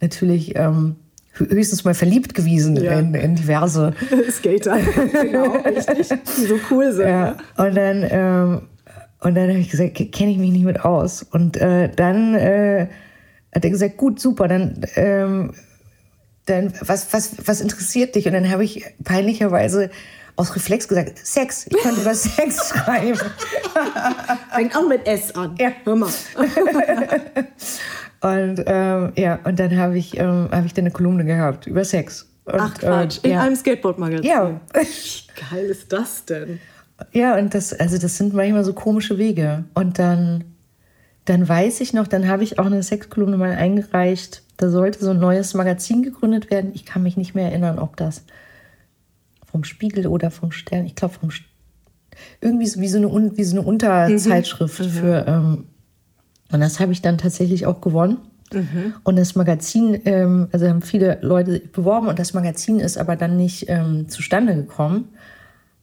[0.00, 0.96] natürlich ähm,
[1.32, 2.98] höchstens mal verliebt gewesen ja.
[2.98, 3.94] in, in, diverse
[4.30, 4.78] Skater.
[5.22, 6.08] genau, richtig.
[6.08, 7.08] Die so cool sind.
[7.08, 7.36] Ja.
[7.56, 8.62] Und dann, ähm,
[9.20, 11.22] und dann habe ich gesagt, kenne ich mich nicht mit aus.
[11.22, 12.88] Und äh, dann äh,
[13.54, 15.54] hat er gesagt, gut, super, dann, ähm,
[16.46, 18.26] dann was, was, was interessiert dich?
[18.26, 19.90] Und dann habe ich peinlicherweise
[20.36, 21.66] aus Reflex gesagt, Sex.
[21.66, 23.18] Ich konnte über Sex schreiben.
[24.54, 25.56] Fängt auch mit S an.
[25.58, 25.72] Ja.
[25.84, 26.10] Hör mal.
[28.20, 31.84] und ähm, ja, und dann habe ich, ähm, hab ich dann eine Kolumne gehabt über
[31.84, 32.28] Sex.
[32.44, 33.42] Und, Ach Quatsch, äh, in ja.
[33.42, 34.24] einem Skateboard-Magazin.
[34.24, 34.60] Ja.
[34.74, 36.60] Wie geil ist das denn?
[37.12, 39.64] Ja, und das, also das sind manchmal so komische Wege.
[39.74, 40.44] Und dann
[41.26, 44.42] dann weiß ich noch, dann habe ich auch eine Sexkolumne mal eingereicht.
[44.56, 46.70] Da sollte so ein neues Magazin gegründet werden.
[46.74, 48.24] Ich kann mich nicht mehr erinnern, ob das
[49.44, 51.44] vom Spiegel oder vom Stern, ich glaube vom St
[52.40, 54.88] irgendwie so wie so eine, wie so eine Unterzeitschrift mhm.
[54.88, 55.26] für.
[55.26, 55.64] Ähm,
[56.50, 58.18] und das habe ich dann tatsächlich auch gewonnen.
[58.52, 58.94] Mhm.
[59.02, 63.36] Und das Magazin, ähm, also haben viele Leute beworben und das Magazin ist aber dann
[63.36, 65.08] nicht ähm, zustande gekommen.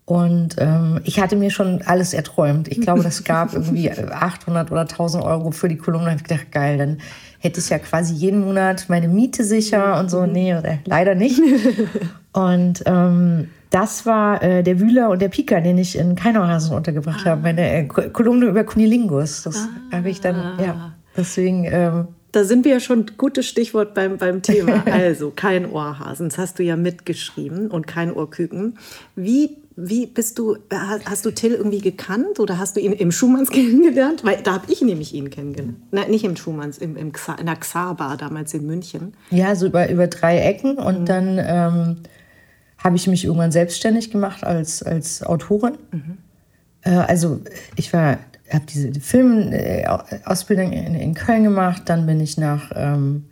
[0.05, 2.67] Und ähm, ich hatte mir schon alles erträumt.
[2.67, 6.05] Ich glaube, das gab irgendwie 800 oder 1000 Euro für die Kolumne.
[6.05, 6.97] Da habe ich gedacht, geil, dann
[7.39, 10.25] hätte ich ja quasi jeden Monat meine Miete sicher und so.
[10.25, 11.41] Nee, leider nicht.
[12.33, 17.21] Und ähm, das war äh, der Wühler und der Pika, den ich in Keinauhasen untergebracht
[17.25, 17.31] ah.
[17.31, 17.41] habe.
[17.43, 19.43] Meine äh, Kolumne über Kunilingus.
[19.43, 19.97] Das ah.
[19.97, 21.65] habe ich dann, ja, deswegen...
[21.65, 24.83] Ähm, da sind wir ja schon gutes Stichwort beim, beim Thema.
[24.91, 26.29] Also, kein Ohrhasen.
[26.29, 28.79] Das hast du ja mitgeschrieben und kein Ohrküken.
[29.15, 30.57] Wie wie bist du,
[31.05, 34.23] hast du Till irgendwie gekannt oder hast du ihn im Schumanns kennengelernt?
[34.23, 35.77] Weil da habe ich nämlich ihn kennengelernt.
[35.91, 39.13] Nein, nicht im Schumanns, im, im Xa, in der Xar-Bar damals in München.
[39.31, 40.77] Ja, so über, über drei Ecken.
[40.77, 41.05] Und mhm.
[41.05, 41.97] dann ähm,
[42.77, 45.77] habe ich mich irgendwann selbstständig gemacht als, als Autorin.
[45.91, 46.17] Mhm.
[46.81, 47.41] Äh, also
[47.75, 48.19] ich war,
[48.51, 51.83] habe diese Filmausbildung in, in Köln gemacht.
[51.85, 53.25] Dann bin ich nach, ähm,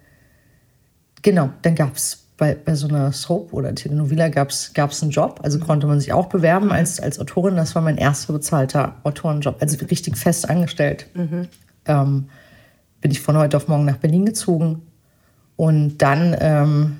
[1.22, 4.74] genau, dann gab es bei, bei so einer Soap oder Telenovela gab es
[5.04, 7.56] einen Job, also konnte man sich auch bewerben als, als Autorin.
[7.56, 11.06] Das war mein erster bezahlter Autorenjob, also richtig fest angestellt.
[11.14, 11.48] Mhm.
[11.86, 12.30] Ähm,
[13.00, 14.82] bin ich von heute auf morgen nach Berlin gezogen
[15.56, 16.98] und dann, ähm,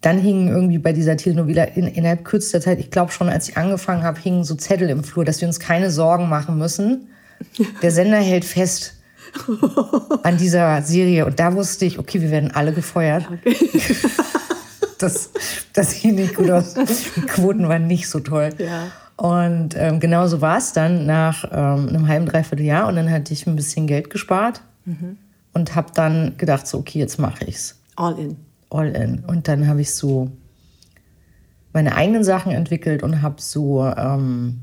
[0.00, 3.56] dann hingen irgendwie bei dieser Telenovela in, innerhalb kürzester Zeit, ich glaube schon, als ich
[3.56, 7.10] angefangen habe, hingen so Zettel im Flur, dass wir uns keine Sorgen machen müssen.
[7.80, 8.99] Der Sender hält fest,
[10.22, 11.26] an dieser Serie.
[11.26, 13.28] Und da wusste ich, okay, wir werden alle gefeuert.
[13.30, 13.56] Okay.
[14.98, 15.30] das,
[15.72, 16.74] das sieht nicht gut aus.
[16.74, 18.50] Die Quoten waren nicht so toll.
[18.58, 18.88] Ja.
[19.16, 22.88] Und ähm, genau so war es dann nach ähm, einem halben, dreiviertel Jahr.
[22.88, 25.18] Und dann hatte ich ein bisschen Geld gespart mhm.
[25.52, 27.78] und habe dann gedacht, so, okay, jetzt mache ich's.
[27.96, 28.36] All in.
[28.70, 29.24] All in.
[29.26, 30.30] Und dann habe ich so
[31.72, 34.60] meine eigenen Sachen entwickelt und habe so ähm,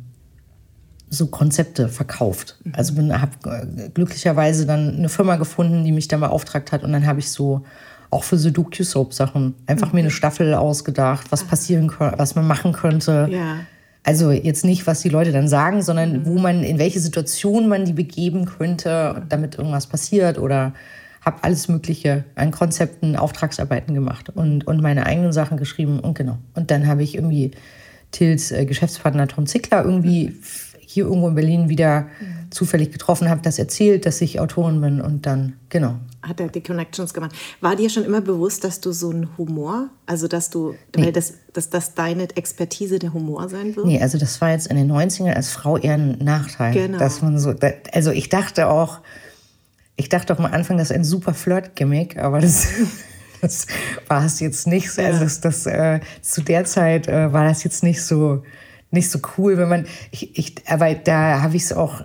[1.10, 2.58] so Konzepte verkauft.
[2.63, 2.74] Mhm.
[2.76, 7.06] Also habe äh, glücklicherweise dann eine Firma gefunden, die mich dann beauftragt hat und dann
[7.06, 7.63] habe ich so
[8.10, 9.96] auch für so Docu-Soap-Sachen einfach mhm.
[9.96, 11.48] mir eine Staffel ausgedacht, was ah.
[11.50, 13.28] passieren könnte, was man machen könnte.
[13.32, 13.58] Ja.
[14.04, 16.26] Also jetzt nicht, was die Leute dann sagen, sondern mhm.
[16.26, 20.74] wo man, in welche Situation man die begeben könnte, damit irgendwas passiert oder
[21.22, 26.38] habe alles Mögliche an Konzepten, Auftragsarbeiten gemacht und, und meine eigenen Sachen geschrieben und genau.
[26.54, 27.52] Und dann habe ich irgendwie
[28.12, 30.41] Tils äh, Geschäftspartner Tom Zickler irgendwie mhm
[30.89, 32.50] hier irgendwo in Berlin wieder mhm.
[32.50, 35.95] zufällig getroffen habe, das erzählt, dass ich Autorin bin und dann, genau.
[36.21, 37.34] Hat er die Connections gemacht.
[37.60, 41.12] War dir schon immer bewusst, dass du so einen Humor, also dass du, nee.
[41.12, 43.86] dass, dass das deine Expertise der Humor sein wird?
[43.86, 46.73] Nee, also das war jetzt in den 90ern als Frau eher ein Nachteil.
[46.73, 46.97] Genau.
[46.97, 47.54] Dass man so,
[47.91, 49.02] also ich dachte auch,
[49.97, 52.67] ich dachte auch am Anfang, das ist ein super Flirt-Gimmick, aber das
[53.41, 53.67] das
[54.08, 54.89] war es jetzt nicht.
[54.89, 55.02] so.
[55.02, 58.43] Also das, das äh, zu der Zeit äh, war das jetzt nicht so
[58.91, 62.04] nicht so cool, wenn man ich, ich aber da habe ich es auch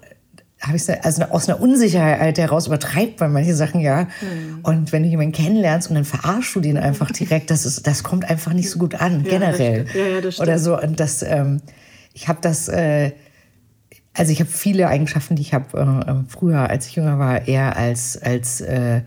[0.62, 4.04] habe ich also aus einer Unsicherheit heraus übertreibt man manche Sachen ja.
[4.20, 4.60] Mhm.
[4.62, 8.02] Und wenn du jemanden kennenlernst und dann verarschst du den einfach direkt, das ist, das
[8.02, 9.86] kommt einfach nicht so gut an, ja, generell.
[9.92, 10.48] Ja, ja, das stimmt.
[10.48, 10.80] Oder so.
[10.80, 11.60] Und das, ähm,
[12.14, 13.10] ich habe das, äh,
[14.14, 17.48] also ich habe viele Eigenschaften, die ich habe äh, ähm, früher, als ich jünger war,
[17.48, 19.02] eher als, als äh,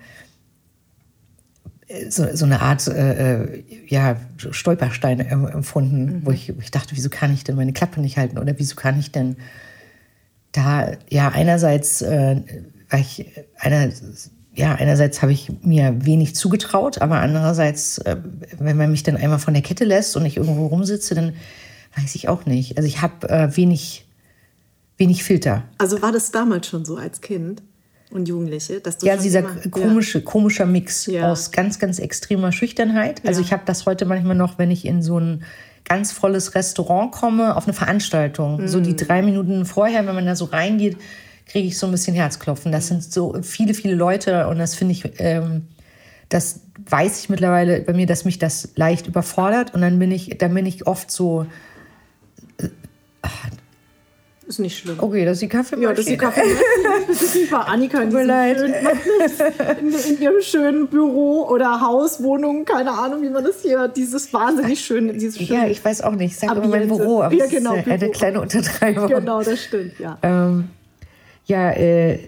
[2.10, 6.25] so, so eine Art äh, äh ja, Stolperstein empfunden, mhm.
[6.25, 8.75] wo, ich, wo ich dachte, wieso kann ich denn meine Klappe nicht halten oder wieso
[8.75, 9.38] kann ich denn
[10.51, 12.41] da, ja, einerseits, äh,
[12.97, 13.25] ich,
[13.60, 13.89] einer,
[14.53, 18.17] ja, einerseits habe ich mir wenig zugetraut, aber andererseits, äh,
[18.58, 21.34] wenn man mich dann einmal von der Kette lässt und ich irgendwo rumsitze, dann
[21.97, 22.77] weiß ich auch nicht.
[22.77, 24.05] Also ich habe äh, wenig
[24.97, 25.63] wenig Filter.
[25.77, 27.62] Also war das damals schon so als Kind
[28.15, 30.23] und Jugendliche, dass du ja dieser immer, komische ja.
[30.23, 31.32] komischer Mix ja.
[31.32, 33.21] aus ganz ganz extremer Schüchternheit.
[33.28, 35.43] Also ich habe das heute manchmal noch, wenn ich in so ein
[35.84, 38.67] ganz volles Restaurant komme, auf eine Veranstaltung, mhm.
[38.67, 40.97] so die drei Minuten vorher, wenn man da so reingeht,
[41.45, 42.71] kriege ich so ein bisschen Herzklopfen.
[42.71, 45.67] Das sind so viele viele Leute und das finde ich ähm,
[46.30, 50.38] das weiß ich mittlerweile bei mir, dass mich das leicht überfordert und dann bin ich,
[50.38, 51.45] dann bin ich oft so,
[52.58, 52.69] äh,
[54.47, 54.97] ist nicht schlimm.
[54.99, 55.88] Okay, das ist die Kaffeemaschine.
[55.88, 56.05] Ja, das
[57.21, 57.47] ist die Kaffeemaschine.
[57.49, 58.73] Die Annika in, schönen,
[59.79, 64.31] in, in, ihrem schönen Büro oder Haus, Wohnung, keine Ahnung, wie man das hier, dieses
[64.34, 66.34] wahnsinnig schöne, dieses schöne Ja, ich weiß auch nicht.
[66.34, 69.08] Ich sage immer mein Büro, aber ja, genau, ist eine kleine Untertreibung.
[69.08, 70.17] Genau, das stimmt, ja.
[70.21, 70.69] Ähm,
[71.45, 72.19] ja, äh,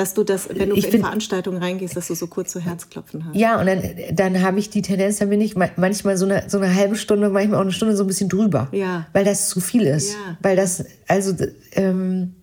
[0.00, 2.58] dass du das, wenn du ich in find, Veranstaltungen reingehst, dass du so kurz so
[2.58, 3.36] Herzklopfen hast.
[3.36, 3.82] Ja, und dann,
[4.14, 7.28] dann habe ich die Tendenz, dann bin ich manchmal so eine, so eine halbe Stunde,
[7.28, 8.68] manchmal auch eine Stunde so ein bisschen drüber.
[8.72, 9.06] Ja.
[9.12, 10.14] Weil das zu viel ist.
[10.14, 10.38] Ja.
[10.40, 11.34] Weil das, also,
[11.72, 12.34] ähm,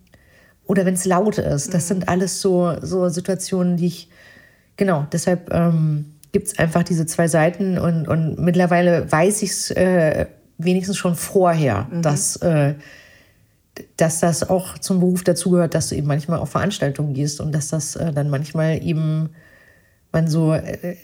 [0.65, 1.87] oder wenn es laut ist, das mhm.
[1.87, 4.09] sind alles so, so Situationen, die ich,
[4.75, 9.71] genau, deshalb ähm, gibt es einfach diese zwei Seiten und, und mittlerweile weiß ich es
[9.71, 10.27] äh,
[10.59, 12.01] wenigstens schon vorher, mhm.
[12.03, 12.35] dass.
[12.35, 12.75] Äh,
[13.97, 17.69] dass das auch zum Beruf dazugehört, dass du eben manchmal auf Veranstaltungen gehst und dass
[17.69, 19.29] das äh, dann manchmal eben
[20.11, 20.95] man so äh,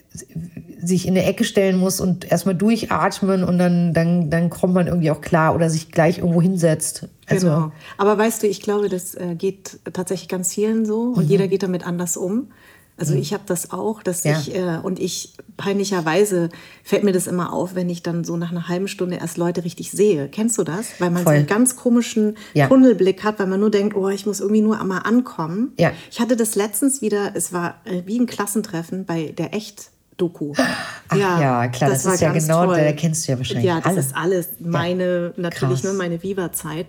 [0.82, 4.88] sich in der Ecke stellen muss und erstmal durchatmen und dann, dann, dann kommt man
[4.88, 7.08] irgendwie auch klar oder sich gleich irgendwo hinsetzt.
[7.28, 7.72] Also, genau.
[7.98, 11.30] Aber weißt du, ich glaube, das äh, geht tatsächlich ganz vielen so und mhm.
[11.30, 12.50] jeder geht damit anders um.
[12.96, 13.22] Also mhm.
[13.22, 14.38] ich habe das auch, dass ja.
[14.40, 16.50] ich äh, und ich peinlicherweise
[16.84, 19.64] fällt mir das immer auf, wenn ich dann so nach einer halben Stunde erst Leute
[19.64, 20.30] richtig sehe.
[20.30, 21.00] Kennst du das?
[21.00, 21.34] Weil man Voll.
[21.34, 22.68] so einen ganz komischen ja.
[22.68, 25.74] Tunnelblick hat, weil man nur denkt, oh, ich muss irgendwie nur einmal ankommen.
[25.78, 25.92] Ja.
[26.12, 30.54] Ich hatte das letztens wieder, es war äh, wie ein Klassentreffen bei der Echt Doku.
[30.56, 32.78] Ach, ja, ja, klar, das, das ist ja genau, toll.
[32.78, 34.06] da kennst du ja wahrscheinlich Ja, das alles.
[34.06, 36.86] ist alles meine, natürlich nur meine Viva-Zeit.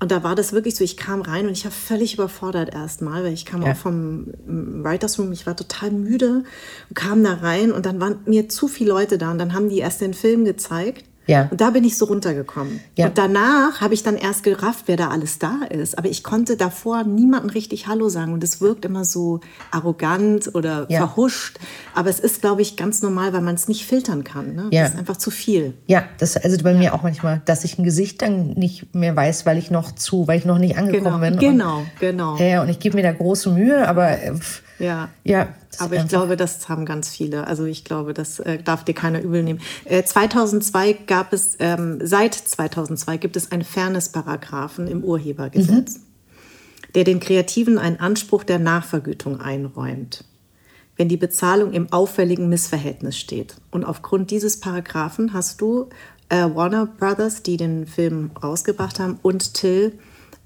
[0.00, 3.24] Und da war das wirklich so, ich kam rein und ich war völlig überfordert erstmal,
[3.24, 3.72] weil ich kam ja.
[3.72, 6.44] auch vom Writers Room, ich war total müde
[6.88, 9.68] und kam da rein und dann waren mir zu viele Leute da und dann haben
[9.68, 11.46] die erst den Film gezeigt ja.
[11.50, 12.80] Und da bin ich so runtergekommen.
[12.96, 13.06] Ja.
[13.06, 15.98] Und danach habe ich dann erst gerafft, wer da alles da ist.
[15.98, 18.32] Aber ich konnte davor niemandem richtig Hallo sagen.
[18.32, 20.98] Und es wirkt immer so arrogant oder ja.
[21.06, 21.58] verhuscht.
[21.94, 24.54] Aber es ist, glaube ich, ganz normal, weil man es nicht filtern kann.
[24.54, 24.68] Ne?
[24.72, 24.84] Ja.
[24.84, 25.74] Das ist einfach zu viel.
[25.86, 29.14] Ja, das ist also bei mir auch manchmal, dass ich ein Gesicht dann nicht mehr
[29.14, 31.30] weiß, weil ich noch zu, weil ich noch nicht angekommen genau.
[31.30, 31.38] bin.
[31.38, 32.36] Genau, und, genau.
[32.38, 34.32] Ja, und ich gebe mir da große Mühe, aber äh,
[34.78, 35.10] ja.
[35.24, 35.48] Ja.
[35.78, 37.46] Aber ich glaube, das haben ganz viele.
[37.46, 39.60] Also ich glaube, das äh, darf dir keiner übel nehmen.
[39.84, 46.02] Äh, 2002 gab es, ähm, seit 2002 gibt es einen Fairness-Paragraphen im Urhebergesetz, mhm.
[46.94, 50.24] der den Kreativen einen Anspruch der Nachvergütung einräumt,
[50.96, 53.56] wenn die Bezahlung im auffälligen Missverhältnis steht.
[53.70, 55.88] Und aufgrund dieses Paragraphen hast du
[56.28, 59.92] äh, Warner Brothers, die den Film rausgebracht haben, und Till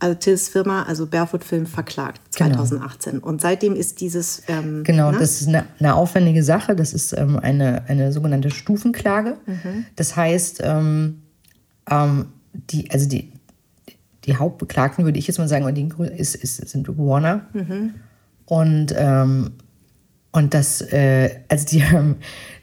[0.03, 3.13] also Tills Firma, also Barefoot Film, verklagt 2018.
[3.13, 3.27] Genau.
[3.27, 4.43] Und seitdem ist dieses.
[4.49, 5.19] Ähm, genau, na?
[5.19, 6.75] das ist eine, eine, aufwendige Sache.
[6.75, 9.37] Das ist ähm, eine, eine sogenannte Stufenklage.
[9.47, 9.87] Mhm.
[9.95, 11.23] Das heißt, ähm,
[11.89, 13.33] ähm die, also die,
[14.25, 15.89] die Hauptbeklagten, würde ich jetzt mal sagen, die
[16.19, 17.47] ist, ist, sind Warner.
[17.53, 17.95] Mhm.
[18.45, 19.53] Und, ähm,
[20.33, 22.17] und das, äh, also die haben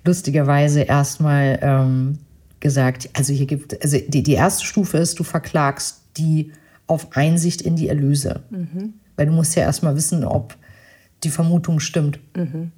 [0.04, 2.20] lustigerweise erstmal ähm,
[2.60, 6.52] gesagt, also hier gibt, also die, die erste Stufe ist, du verklagst die
[6.90, 8.42] auf Einsicht in die Erlöse.
[8.50, 8.94] Mhm.
[9.16, 10.56] Weil du musst ja erstmal wissen, ob
[11.24, 12.20] die Vermutung stimmt.
[12.36, 12.72] Mhm.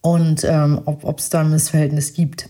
[0.00, 2.48] Und ähm, ob es da ein Missverhältnis gibt.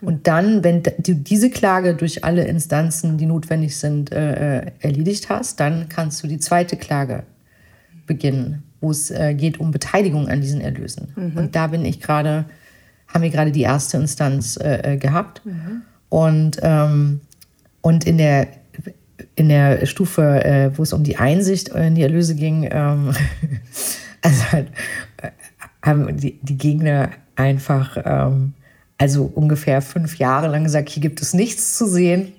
[0.00, 5.28] Und dann, wenn du diese Klage durch alle Instanzen, die notwendig sind, äh, äh, erledigt
[5.28, 7.24] hast, dann kannst du die zweite Klage
[8.06, 11.12] beginnen, wo es äh, geht um Beteiligung an diesen Erlösen.
[11.16, 11.36] Mhm.
[11.36, 12.46] Und da bin ich gerade,
[13.08, 15.44] haben wir gerade die erste Instanz äh, äh gehabt.
[15.44, 15.82] Mhm.
[16.08, 17.20] Und, ähm,
[17.80, 18.48] und in der
[19.36, 23.14] in der Stufe, äh, wo es um die Einsicht in die Erlöse ging, ähm,
[24.22, 24.68] also halt,
[25.22, 25.30] äh,
[25.82, 28.54] haben die, die, Gegner einfach ähm,
[28.98, 32.32] also ungefähr fünf Jahre lang gesagt, hier gibt es nichts zu sehen.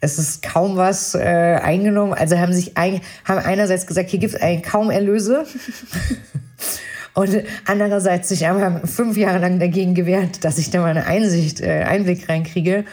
[0.00, 2.14] Es ist kaum was äh, eingenommen.
[2.14, 5.44] Also haben sich ein, haben einerseits gesagt, hier gibt es eigentlich kaum Erlöse.
[7.14, 11.60] Und andererseits sich einfach fünf Jahre lang dagegen gewehrt, dass ich da mal eine Einsicht,
[11.60, 12.84] äh, Einblick reinkriege.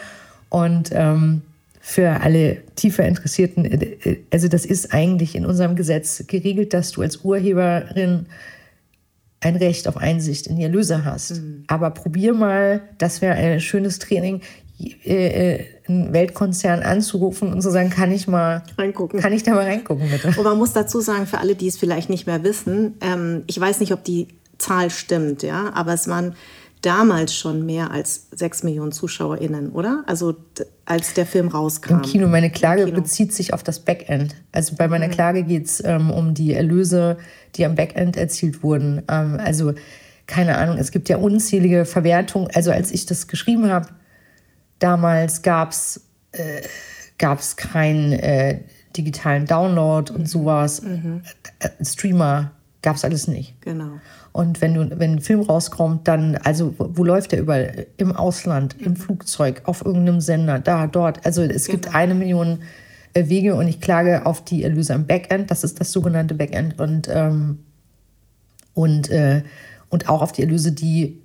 [0.48, 1.42] Und ähm,
[1.88, 6.90] für alle tiefer Interessierten, äh, äh, also das ist eigentlich in unserem Gesetz geregelt, dass
[6.90, 8.26] du als Urheberin
[9.38, 11.36] ein Recht auf Einsicht in die Erlöse hast.
[11.36, 11.62] Mhm.
[11.68, 14.40] Aber probier mal, das wäre ein schönes Training,
[15.04, 19.20] äh, einen Weltkonzern anzurufen und zu sagen, kann ich mal reingucken.
[19.20, 20.34] Kann ich da mal reingucken, bitte?
[20.36, 23.60] Und man muss dazu sagen, für alle, die es vielleicht nicht mehr wissen, ähm, ich
[23.60, 24.26] weiß nicht, ob die
[24.58, 26.34] Zahl stimmt, ja, aber es waren
[26.86, 30.04] damals schon mehr als sechs Millionen ZuschauerInnen, oder?
[30.06, 30.36] Also
[30.84, 31.94] als der Film rauskam.
[31.94, 32.28] Im Kino.
[32.28, 34.36] Meine Klage bezieht sich auf das Backend.
[34.52, 35.12] Also bei meiner mhm.
[35.12, 37.18] Klage geht es ähm, um die Erlöse,
[37.56, 39.02] die am Backend erzielt wurden.
[39.08, 39.74] Ähm, also
[40.28, 42.48] keine Ahnung, es gibt ja unzählige Verwertungen.
[42.54, 43.88] Also als ich das geschrieben habe,
[44.78, 46.62] damals gab es äh,
[47.18, 48.60] gab's keinen äh,
[48.96, 50.82] digitalen Download und sowas.
[50.82, 51.22] Mhm.
[51.58, 53.60] Äh, Streamer gab es alles nicht.
[53.62, 53.98] Genau.
[54.36, 57.86] Und wenn du, wenn ein Film rauskommt, dann, also wo, läuft der überall?
[57.96, 61.24] Im Ausland, im Flugzeug, auf irgendeinem Sender, da, dort.
[61.24, 61.78] Also es genau.
[61.78, 62.58] gibt eine Million
[63.14, 65.50] äh, Wege und ich klage auf die Erlöse am Backend.
[65.50, 66.78] Das ist das sogenannte Backend.
[66.78, 67.60] Und, ähm,
[68.74, 69.42] und, äh,
[69.88, 71.22] und auch auf die Erlöse, die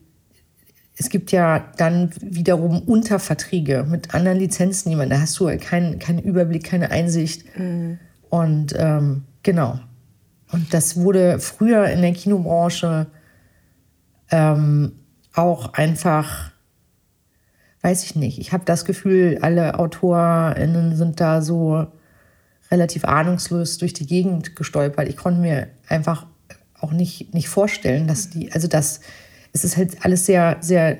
[0.95, 5.10] es gibt ja dann wiederum Unterverträge mit anderen Lizenznehmern.
[5.10, 7.43] Da hast du keinen kein Überblick, keine Einsicht.
[7.58, 8.00] Mhm.
[8.30, 9.80] Und ähm, genau.
[10.52, 13.08] Und das wurde früher in der Kinobranche
[14.30, 14.94] ähm,
[15.34, 16.52] auch einfach,
[17.82, 21.88] weiß ich nicht, ich habe das Gefühl, alle AutorInnen sind da so
[22.70, 25.08] relativ ahnungslos durch die Gegend gestolpert.
[25.08, 26.26] Ich konnte mir einfach
[26.80, 29.02] auch nicht, nicht vorstellen, dass die, also das,
[29.54, 30.98] es ist halt alles sehr, sehr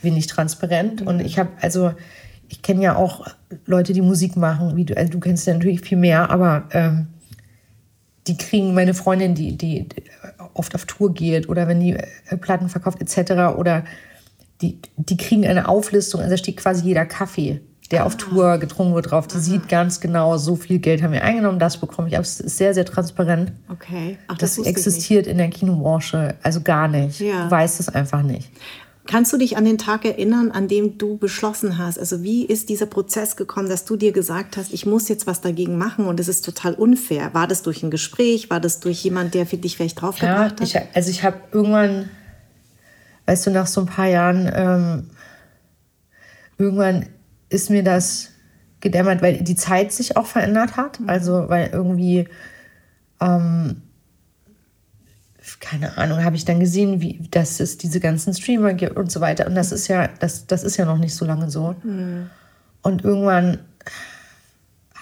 [0.00, 1.02] wenig transparent.
[1.02, 1.92] Und ich habe, also,
[2.48, 3.26] ich kenne ja auch
[3.66, 7.08] Leute, die Musik machen, wie du, also du kennst ja natürlich viel mehr, aber ähm,
[8.28, 9.88] die kriegen meine Freundin, die, die
[10.54, 13.56] oft auf Tour geht oder wenn die äh, Platten verkauft etc.
[13.56, 13.84] oder
[14.60, 17.60] die, die kriegen eine Auflistung, also da steht quasi jeder Kaffee,
[17.90, 18.06] der ah.
[18.06, 19.26] auf Tour getrunken wird, drauf.
[19.26, 19.42] Die Aha.
[19.42, 22.14] sieht ganz genau, so viel Geld haben wir eingenommen, das bekomme ich.
[22.14, 23.52] Aber es ist sehr, sehr transparent.
[23.70, 24.18] Okay.
[24.26, 27.20] Ach, das, das existiert in der Kinobranche also gar nicht.
[27.20, 27.44] Ja.
[27.44, 28.50] Du weißt es einfach nicht.
[29.08, 31.98] Kannst du dich an den Tag erinnern, an dem du beschlossen hast?
[31.98, 35.40] Also wie ist dieser Prozess gekommen, dass du dir gesagt hast, ich muss jetzt was
[35.40, 37.32] dagegen machen und es ist total unfair?
[37.32, 38.50] War das durch ein Gespräch?
[38.50, 40.88] War das durch jemand, der für dich vielleicht draufgebracht ja, ich, hat?
[40.92, 42.10] also ich habe irgendwann,
[43.24, 45.10] weißt du, nach so ein paar Jahren, ähm,
[46.58, 47.06] irgendwann
[47.48, 48.28] ist mir das
[48.80, 51.00] gedämmert, weil die Zeit sich auch verändert hat.
[51.00, 51.08] Mhm.
[51.08, 52.28] Also weil irgendwie
[53.22, 53.80] ähm,
[55.60, 59.20] keine Ahnung, habe ich dann gesehen, wie dass es diese ganzen Streamer gibt und so
[59.20, 59.46] weiter.
[59.46, 61.74] Und das ist ja, das, das ist ja noch nicht so lange so.
[61.82, 62.30] Mhm.
[62.82, 63.58] Und irgendwann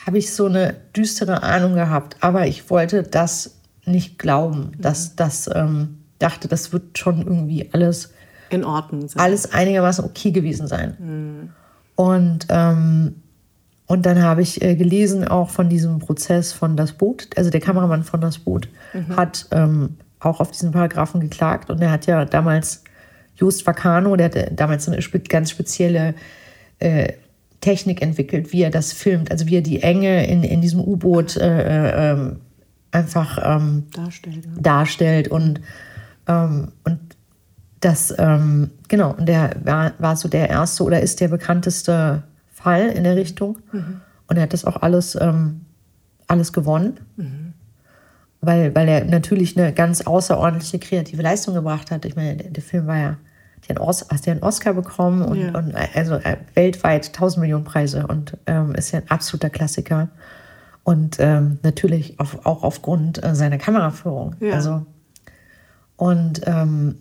[0.06, 4.80] habe ich so eine düstere Ahnung gehabt, aber ich wollte das nicht glauben, mhm.
[4.80, 8.12] dass das ähm, dachte, das wird schon irgendwie alles
[8.50, 9.20] in Ordnung sein.
[9.20, 10.96] Alles einigermaßen okay gewesen sein.
[10.98, 11.50] Mhm.
[11.96, 13.16] Und ähm,
[13.86, 17.60] und dann habe ich äh, gelesen auch von diesem Prozess von das Boot, also der
[17.60, 19.16] Kameramann von das Boot mhm.
[19.16, 21.70] hat ähm, auch auf diesen Paragraphen geklagt.
[21.70, 22.82] Und er hat ja damals
[23.36, 26.14] Just Vacano, der hatte damals eine ganz spezielle
[26.78, 27.12] äh,
[27.60, 31.36] Technik entwickelt, wie er das filmt, also wie er die Enge in, in diesem U-Boot
[31.36, 32.36] äh, äh,
[32.92, 34.60] einfach ähm, darstellt, ja.
[34.60, 35.28] darstellt.
[35.28, 35.60] Und,
[36.28, 36.98] ähm, und
[37.80, 42.88] das, ähm, genau, und der war, war so der erste oder ist der bekannteste Fall
[42.88, 43.58] in der Richtung.
[43.72, 44.00] Mhm.
[44.28, 45.62] Und er hat das auch alles, ähm,
[46.26, 47.00] alles gewonnen.
[47.16, 47.45] Mhm
[48.40, 52.04] weil, weil er natürlich eine ganz außerordentliche kreative Leistung gebracht hat.
[52.04, 53.16] Ich meine, der, der Film war ja,
[53.68, 55.58] der hat, hast ja einen Oscar bekommen und, ja.
[55.58, 60.08] und also äh, weltweit 1000 Millionen Preise und ähm, ist ja ein absoluter Klassiker.
[60.84, 64.36] Und ähm, natürlich auf, auch aufgrund äh, seiner Kameraführung.
[64.38, 64.52] Ja.
[64.52, 64.86] Also,
[65.96, 66.98] und ähm,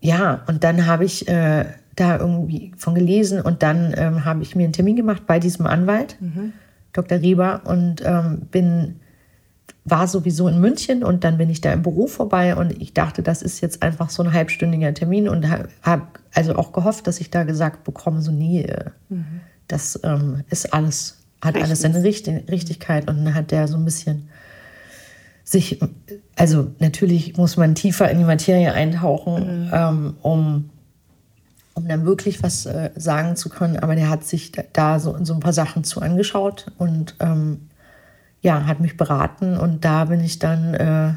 [0.00, 1.64] ja, und dann habe ich äh,
[1.96, 5.66] da irgendwie von gelesen und dann ähm, habe ich mir einen Termin gemacht bei diesem
[5.66, 6.52] Anwalt, mhm.
[6.92, 7.20] Dr.
[7.20, 9.00] Rieber, und ähm, bin
[9.84, 13.22] war sowieso in München und dann bin ich da im Büro vorbei und ich dachte,
[13.22, 15.46] das ist jetzt einfach so ein halbstündiger Termin und
[15.82, 19.40] habe also auch gehofft, dass ich da gesagt bekomme, so nee, äh, mhm.
[19.68, 21.68] das ähm, ist alles, hat Rechtens.
[21.68, 24.28] alles seine Richtig Richtigkeit und dann hat der so ein bisschen
[25.44, 25.80] sich,
[26.36, 29.70] also natürlich muss man tiefer in die Materie eintauchen, mhm.
[29.70, 30.70] ähm, um,
[31.74, 35.34] um dann wirklich was äh, sagen zu können, aber der hat sich da so, so
[35.34, 37.68] ein paar Sachen zu angeschaut und ähm,
[38.44, 41.14] ja, hat mich beraten und da bin ich dann, äh,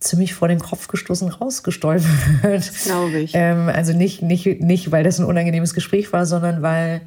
[0.00, 2.72] ziemlich vor den Kopf gestoßen rausgestolpert.
[2.84, 3.32] Glaube ich.
[3.34, 7.02] Ähm, also nicht, nicht, nicht, weil das ein unangenehmes Gespräch war, sondern weil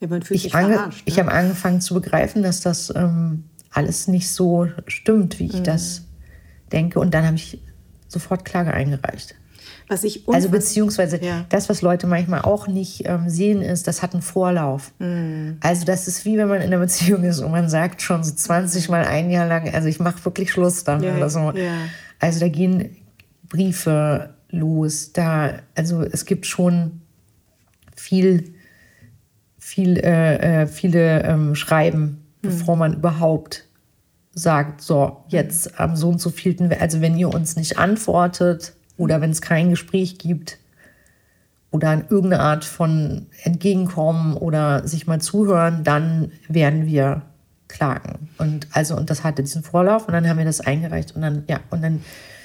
[0.00, 1.02] ja, ich, verarscht.
[1.06, 1.22] ich Ne?
[1.24, 6.04] habe angefangen zu begreifen, dass das ähm, alles nicht so stimmt, wie ich das
[6.70, 7.00] denke.
[7.00, 7.60] Und dann habe ich
[8.06, 9.34] sofort Klage eingereicht.
[9.88, 11.44] Was ich Also beziehungsweise Ja.
[11.48, 14.92] das, was Leute manchmal auch nicht ähm, sehen, ist, das hat einen Vorlauf.
[15.60, 18.34] Also das ist wie wenn man in einer Beziehung ist und man sagt schon so
[18.34, 21.52] 20 Mal ein Jahr lang, also ich mache wirklich Schluss dann Ja, oder so.
[21.52, 21.72] ja.
[22.20, 22.96] Also da gehen
[23.48, 27.00] Briefe los, da, also es gibt schon
[27.96, 28.54] viel,
[29.58, 33.64] viel, äh, äh, viele ähm, Schreiben, bevor man überhaupt
[34.32, 39.22] sagt, so, jetzt am so und so vielten, also wenn ihr uns nicht antwortet oder
[39.22, 40.58] wenn es kein Gespräch gibt
[41.70, 47.22] oder an irgendeine Art von Entgegenkommen oder sich mal zuhören, dann werden wir
[47.68, 48.28] klagen.
[48.38, 51.44] Und also, und das hatte diesen Vorlauf und dann haben wir das eingereicht und dann,
[51.48, 52.00] ja, und dann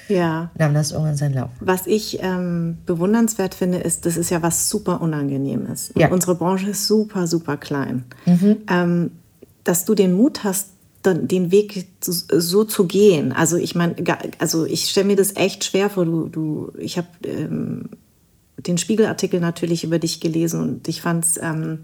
[0.08, 0.50] ja.
[0.56, 1.50] nahm das irgendwann seinen Lauf.
[1.60, 5.92] Was ich ähm, bewundernswert finde, ist, das ist ja was super Unangenehmes.
[5.96, 6.08] Ja.
[6.08, 8.04] Unsere Branche ist super, super klein.
[8.68, 9.10] Ähm,
[9.64, 10.73] dass du den Mut hast,
[11.12, 13.32] den Weg so zu gehen.
[13.32, 13.94] Also ich meine,
[14.38, 16.04] also ich stelle mir das echt schwer vor.
[16.04, 17.90] Du, du, ich habe ähm,
[18.56, 21.80] den Spiegelartikel natürlich über dich gelesen und ich fand es ähm,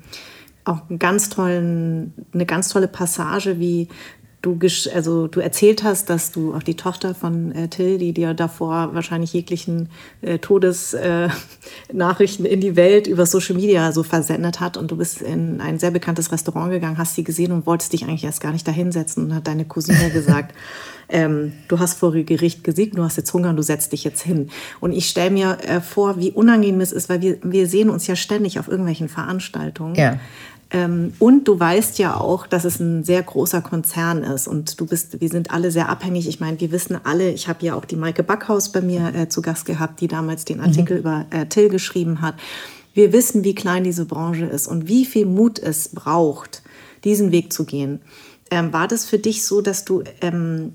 [0.64, 3.88] auch einen ganz tollen, eine ganz tolle Passage, wie
[4.42, 4.58] du,
[4.94, 8.94] also du erzählt hast, dass du auch die Tochter von äh, Till, die dir davor
[8.94, 9.88] wahrscheinlich jeglichen
[10.22, 15.20] äh, Todesnachrichten äh, in die Welt über Social Media so versendet hat und du bist
[15.20, 18.52] in ein sehr bekanntes Restaurant gegangen, hast sie gesehen und wolltest dich eigentlich erst gar
[18.52, 20.54] nicht dahinsetzen und hat deine Cousine gesagt,
[21.10, 24.22] ähm, du hast vor Gericht gesiegt, du hast jetzt Hunger und du setzt dich jetzt
[24.22, 24.50] hin.
[24.78, 28.06] Und ich stelle mir äh, vor, wie unangenehm es ist, weil wir, wir sehen uns
[28.06, 29.96] ja ständig auf irgendwelchen Veranstaltungen.
[29.96, 30.18] Ja.
[30.72, 34.86] Ähm, und du weißt ja auch, dass es ein sehr großer Konzern ist und du
[34.86, 36.28] bist, wir sind alle sehr abhängig.
[36.28, 39.28] Ich meine, wir wissen alle, ich habe ja auch die Maike Backhaus bei mir äh,
[39.28, 42.36] zu Gast gehabt, die damals den Artikel über äh, Till geschrieben hat.
[42.94, 46.62] Wir wissen, wie klein diese Branche ist und wie viel Mut es braucht,
[47.02, 48.00] diesen Weg zu gehen.
[48.50, 50.74] Ähm, war das für dich so, dass du ähm,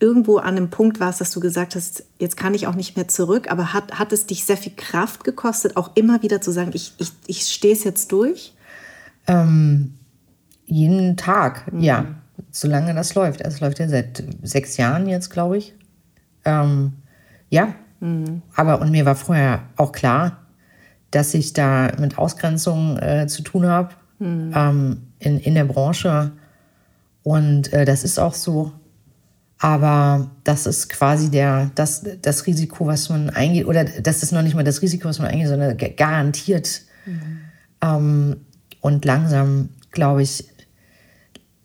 [0.00, 3.08] irgendwo an einem Punkt warst, dass du gesagt hast, jetzt kann ich auch nicht mehr
[3.08, 6.70] zurück, aber hat, hat es dich sehr viel Kraft gekostet, auch immer wieder zu sagen,
[6.74, 8.52] ich, ich, ich stehe es jetzt durch?
[9.26, 9.94] Ähm,
[10.64, 12.04] jeden Tag, ja,
[12.50, 13.44] solange das läuft.
[13.44, 15.74] Also es läuft ja seit sechs Jahren jetzt, glaube ich.
[16.44, 16.92] Ähm,
[17.50, 17.74] ja,
[18.54, 20.38] aber und mir war vorher auch klar,
[21.10, 23.94] dass ich da mit Ausgrenzung äh, zu tun habe
[24.54, 26.32] ähm, in, in der Branche.
[27.22, 28.72] Und äh, das ist auch so.
[29.58, 34.42] Aber das ist quasi der, das, das Risiko, was man eingeht, oder das ist noch
[34.42, 36.82] nicht mal das Risiko, was man eingeht, sondern ga- garantiert.
[37.82, 38.36] Ähm,
[38.86, 40.44] und langsam, glaube ich,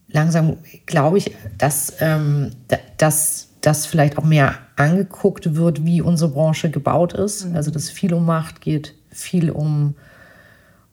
[0.10, 0.58] langsam
[0.88, 6.72] glaube ich, dass, ähm, da- dass das vielleicht auch mehr angeguckt wird, wie unsere Branche
[6.72, 7.46] gebaut ist.
[7.54, 9.94] Also dass viel um Macht geht, viel um,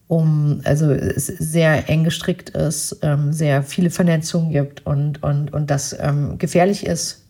[0.07, 5.70] um also es sehr eng gestrickt ist, ähm, sehr viele Vernetzungen gibt und, und, und
[5.70, 7.24] das ähm, gefährlich ist,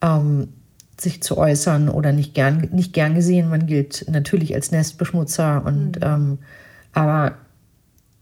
[0.00, 0.52] ähm,
[0.96, 3.50] sich zu äußern oder nicht gern, nicht gern gesehen.
[3.50, 6.38] Man gilt natürlich als Nestbeschmutzer und ähm,
[6.92, 7.34] aber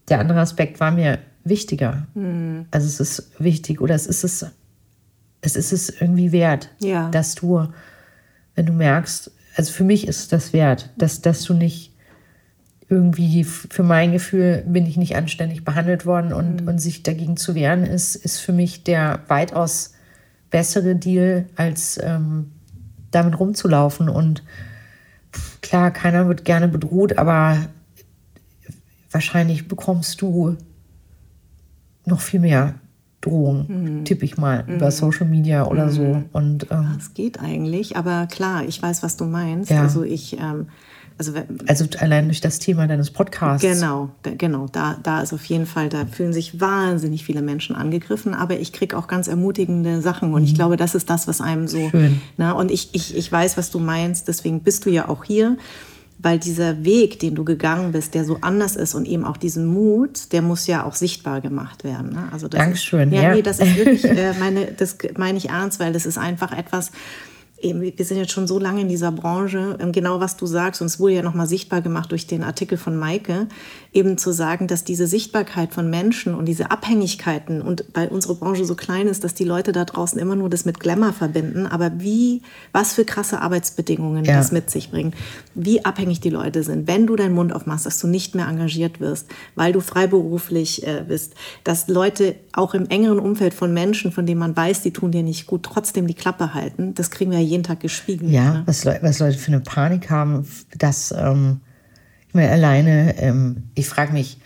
[0.08, 2.06] der andere Aspekt war mir wichtiger.
[2.70, 4.46] Also es ist wichtig oder es ist es,
[5.42, 7.10] es ist es irgendwie wert, Ja.
[7.10, 7.68] dass du,
[8.54, 11.92] wenn du merkst, also für mich ist es das wert, dass, dass du nicht
[12.88, 17.54] irgendwie für mein Gefühl bin ich nicht anständig behandelt worden und, und sich dagegen zu
[17.54, 19.94] wehren ist, ist für mich der weitaus
[20.50, 22.52] bessere Deal, als ähm,
[23.10, 24.08] damit rumzulaufen.
[24.08, 24.42] Und
[25.62, 27.58] klar, keiner wird gerne bedroht, aber
[29.14, 30.56] wahrscheinlich bekommst du
[32.04, 32.74] noch viel mehr
[33.22, 36.22] Drohungen, tippe ich mal, über Social Media oder so.
[36.32, 39.70] Und ähm, Es geht eigentlich, aber klar, ich weiß, was du meinst.
[39.70, 39.80] Ja.
[39.80, 40.66] Also ich, ähm,
[41.16, 41.32] also
[41.66, 43.66] also allein durch das Thema deines Podcasts.
[43.66, 44.66] Genau, da, genau.
[44.70, 48.72] Da, da ist auf jeden Fall, da fühlen sich wahnsinnig viele Menschen angegriffen, aber ich
[48.72, 51.78] kriege auch ganz ermutigende Sachen und ich glaube, das ist das, was einem so.
[51.78, 51.90] Mhm.
[51.90, 52.20] Schön.
[52.36, 55.56] Na, und ich, ich, ich weiß, was du meinst, deswegen bist du ja auch hier,
[56.18, 59.66] weil dieser Weg, den du gegangen bist, der so anders ist und eben auch diesen
[59.66, 62.12] Mut, der muss ja auch sichtbar gemacht werden.
[62.12, 62.28] Ne?
[62.32, 63.34] Also das Dankeschön, Ist, ja, ja.
[63.34, 66.92] nee, das ist wirklich, äh, meine, das meine ich ernst, weil das ist einfach etwas,
[67.72, 70.86] wir sind jetzt schon so lange in dieser Branche, ähm, genau was du sagst, und
[70.86, 73.48] es wurde ja nochmal sichtbar gemacht durch den Artikel von Maike,
[73.94, 78.64] eben zu sagen, dass diese Sichtbarkeit von Menschen und diese Abhängigkeiten und weil unsere Branche
[78.64, 81.92] so klein ist, dass die Leute da draußen immer nur das mit Glamour verbinden, aber
[82.00, 82.42] wie,
[82.72, 84.36] was für krasse Arbeitsbedingungen ja.
[84.36, 85.14] das mit sich bringt,
[85.54, 89.00] wie abhängig die Leute sind, wenn du deinen Mund aufmachst, dass du nicht mehr engagiert
[89.00, 94.26] wirst, weil du freiberuflich äh, bist, dass Leute auch im engeren Umfeld von Menschen, von
[94.26, 97.38] denen man weiß, die tun dir nicht gut, trotzdem die Klappe halten, das kriegen wir
[97.38, 98.30] jeden Tag gespiegelt.
[98.30, 98.62] Ja, ne?
[98.66, 100.46] was, Le was, Leute für eine Panik haben,
[100.76, 101.60] dass ähm,
[102.28, 104.38] ich meine, alleine, ähm, ich frage mich,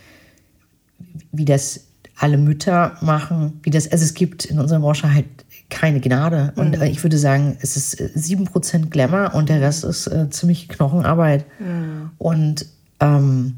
[1.33, 1.87] wie das
[2.17, 5.27] alle Mütter machen, wie das, also es gibt in unserer Branche halt
[5.71, 6.53] keine Gnade.
[6.57, 6.83] Und mhm.
[6.85, 11.45] ich würde sagen, es ist 7% äh, Glamour und der Rest ist äh, ziemlich Knochenarbeit.
[11.61, 12.11] Mhm.
[12.19, 12.67] Und
[13.01, 13.57] ähm,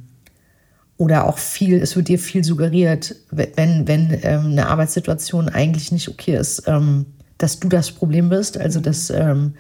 [0.96, 6.09] oder auch viel, es wird dir viel suggeriert, wenn, wenn ähm, eine Arbeitssituation eigentlich nicht
[6.09, 7.07] okay ist, ähm,
[7.41, 8.59] dass du das Problem bist.
[8.59, 9.55] Also dass, ähm,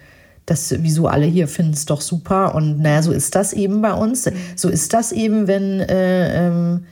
[0.44, 2.54] dass wieso alle hier finden es doch super.
[2.54, 4.30] Und naja, so ist das eben bei uns.
[4.54, 6.84] So ist das eben, wenn, äh, ähm,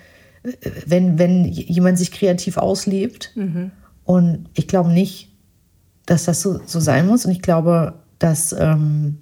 [0.87, 3.33] wenn, wenn jemand sich kreativ auslebt.
[3.35, 3.71] Mhm.
[4.05, 5.31] Und ich glaube nicht,
[6.07, 7.27] dass das so, so sein muss.
[7.27, 9.19] Und ich glaube, dass, ähm,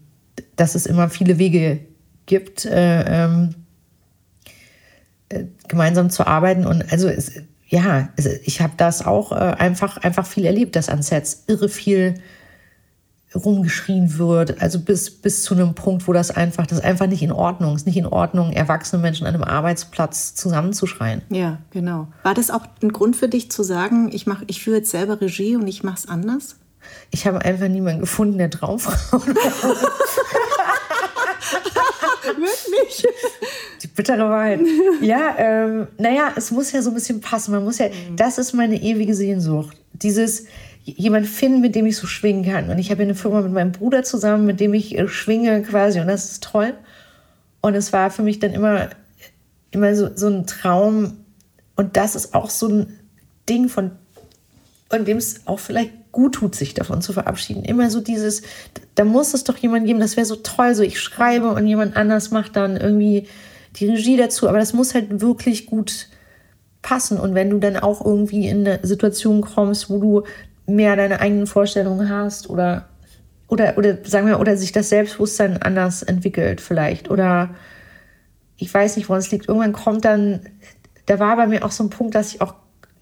[0.54, 1.80] dass es immer viele Wege
[2.26, 3.54] gibt, äh, ähm,
[5.30, 6.64] äh, gemeinsam zu arbeiten.
[6.64, 7.32] Und also es,
[7.68, 11.68] ja, also ich habe das auch äh, einfach, einfach viel erlebt, dass an Sets irre
[11.68, 12.14] viel
[13.34, 17.22] rumgeschrien wird, also bis, bis zu einem Punkt, wo das einfach, das ist einfach nicht
[17.22, 21.22] in Ordnung ist, nicht in Ordnung, erwachsene Menschen an einem Arbeitsplatz zusammenzuschreien.
[21.28, 22.08] Ja, genau.
[22.22, 25.20] War das auch ein Grund für dich zu sagen, ich mach, ich führe jetzt selber
[25.20, 26.56] Regie und ich mache es anders?
[27.10, 28.86] Ich habe einfach niemanden gefunden, der drauf
[32.36, 33.06] Wirklich?
[33.96, 34.60] Bittere Wahrheit.
[35.00, 37.52] Ja, ähm, naja, es muss ja so ein bisschen passen.
[37.52, 38.16] Man muss ja, mhm.
[38.16, 39.76] das ist meine ewige Sehnsucht.
[39.92, 40.44] Dieses,
[40.84, 42.70] jemand finden, mit dem ich so schwingen kann.
[42.70, 46.00] Und ich habe eine Firma mit meinem Bruder zusammen, mit dem ich äh, schwinge quasi.
[46.00, 46.74] Und das ist toll.
[47.60, 48.90] Und es war für mich dann immer,
[49.72, 51.16] immer so, so ein Traum.
[51.74, 52.98] Und das ist auch so ein
[53.48, 53.90] Ding, von,
[54.88, 57.64] von dem es auch vielleicht gut tut, sich davon zu verabschieden.
[57.64, 58.42] Immer so dieses,
[58.94, 61.96] da muss es doch jemand geben, das wäre so toll, so ich schreibe und jemand
[61.96, 63.26] anders macht dann irgendwie
[63.76, 66.08] die Regie dazu, aber das muss halt wirklich gut
[66.82, 67.18] passen.
[67.18, 70.22] Und wenn du dann auch irgendwie in eine Situation kommst, wo du
[70.66, 72.88] mehr deine eigenen Vorstellungen hast oder
[73.48, 77.50] oder oder sagen wir oder sich das Selbstbewusstsein anders entwickelt vielleicht oder
[78.56, 79.48] ich weiß nicht, woran es liegt.
[79.48, 80.40] Irgendwann kommt dann,
[81.06, 82.54] da war bei mir auch so ein Punkt, dass ich auch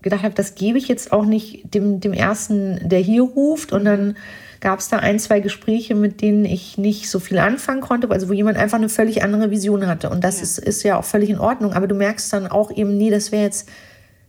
[0.02, 3.72] gedacht habe, das gebe ich jetzt auch nicht dem, dem Ersten, der hier ruft.
[3.72, 4.16] Und dann
[4.64, 8.30] gab es da ein, zwei Gespräche, mit denen ich nicht so viel anfangen konnte, also
[8.30, 10.08] wo jemand einfach eine völlig andere Vision hatte.
[10.08, 10.42] Und das ja.
[10.42, 11.74] Ist, ist ja auch völlig in Ordnung.
[11.74, 13.68] Aber du merkst dann auch eben, nee, das wäre jetzt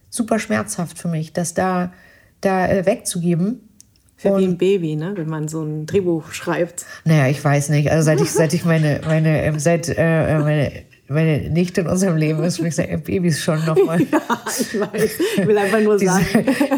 [0.09, 1.93] super schmerzhaft für mich, das da,
[2.41, 3.69] da äh, wegzugeben.
[4.17, 5.13] Für und, wie ein Baby, ne?
[5.15, 6.85] wenn man so ein Drehbuch schreibt.
[7.05, 7.89] Naja, ich weiß nicht.
[7.89, 10.69] Also seit ich, seit ich meine, meine, ähm, seit äh, meine
[11.07, 13.99] meine Nichte in unserem Leben ist, würde ich sagen, Babys schon nochmal.
[14.11, 15.11] Ja, ich weiß.
[15.37, 16.25] Ich will einfach nur sagen.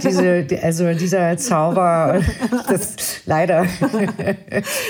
[0.04, 2.22] Diese, diese, also dieser Zauber,
[2.68, 3.66] das leider.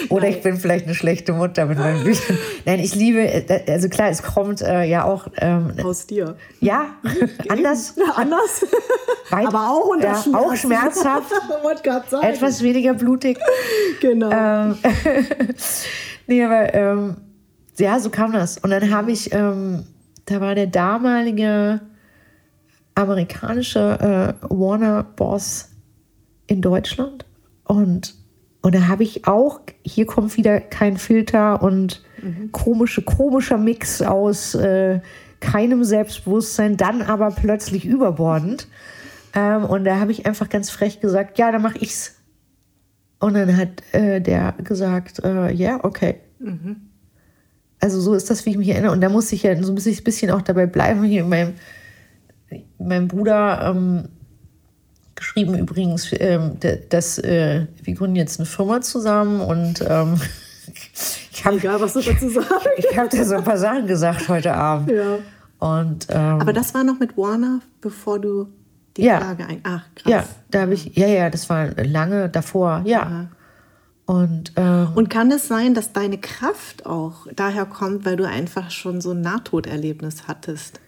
[0.09, 2.37] Oder ich bin vielleicht eine schlechte Mutter mit meinen Büchern.
[2.65, 5.27] Nein, ich liebe, also klar, es kommt äh, ja auch.
[5.39, 6.35] Ähm, Aus dir.
[6.59, 6.95] Ja,
[7.49, 7.95] anders.
[7.97, 8.65] Ja, anders.
[9.29, 11.31] Weit, aber auch ja, Auch schmerzhaft.
[12.21, 13.37] etwas weniger blutig.
[14.01, 14.31] Genau.
[14.31, 14.77] Ähm,
[16.27, 16.73] nee, aber.
[16.73, 17.15] Ähm,
[17.79, 18.57] ja, so kam das.
[18.57, 19.83] Und dann habe ich, ähm,
[20.25, 21.81] da war der damalige
[22.95, 25.69] amerikanische äh, Warner-Boss
[26.47, 27.25] in Deutschland.
[27.63, 28.15] Und,
[28.61, 32.51] und da habe ich auch, hier kommt wieder kein Filter und mhm.
[32.51, 34.99] komische, komischer Mix aus äh,
[35.39, 38.67] keinem Selbstbewusstsein, dann aber plötzlich überbordend.
[39.35, 42.15] Ähm, und da habe ich einfach ganz frech gesagt, ja, dann mache ich's.
[43.19, 46.21] Und dann hat äh, der gesagt, äh, ja, okay.
[46.39, 46.86] Mhm.
[47.79, 48.91] Also so ist das, wie ich mich erinnere.
[48.91, 51.03] Und da muss ich ja so ein bisschen auch dabei bleiben.
[51.03, 51.53] Hier meinem,
[52.79, 54.09] meinem Bruder ähm,
[55.17, 56.57] geschrieben übrigens, ähm,
[56.89, 60.19] dass äh, wir gründen jetzt eine Firma zusammen und ähm,
[61.31, 62.67] ich habe egal, was du dazu sagst.
[62.77, 64.91] ich habe dir so ein paar Sachen gesagt heute Abend.
[64.91, 65.19] Ja.
[65.59, 68.47] Und, ähm, Aber das war noch mit Warner, bevor du
[68.95, 69.19] die ja.
[69.19, 69.59] Frage ein.
[69.63, 70.11] Ach, krass.
[70.11, 73.01] Ja, da habe ich, ja, ja, das war lange davor, ja.
[73.01, 73.27] Aha.
[74.07, 78.71] Und, ähm, und kann es sein, dass deine Kraft auch daher kommt, weil du einfach
[78.71, 80.79] schon so ein Nahtoderlebnis hattest?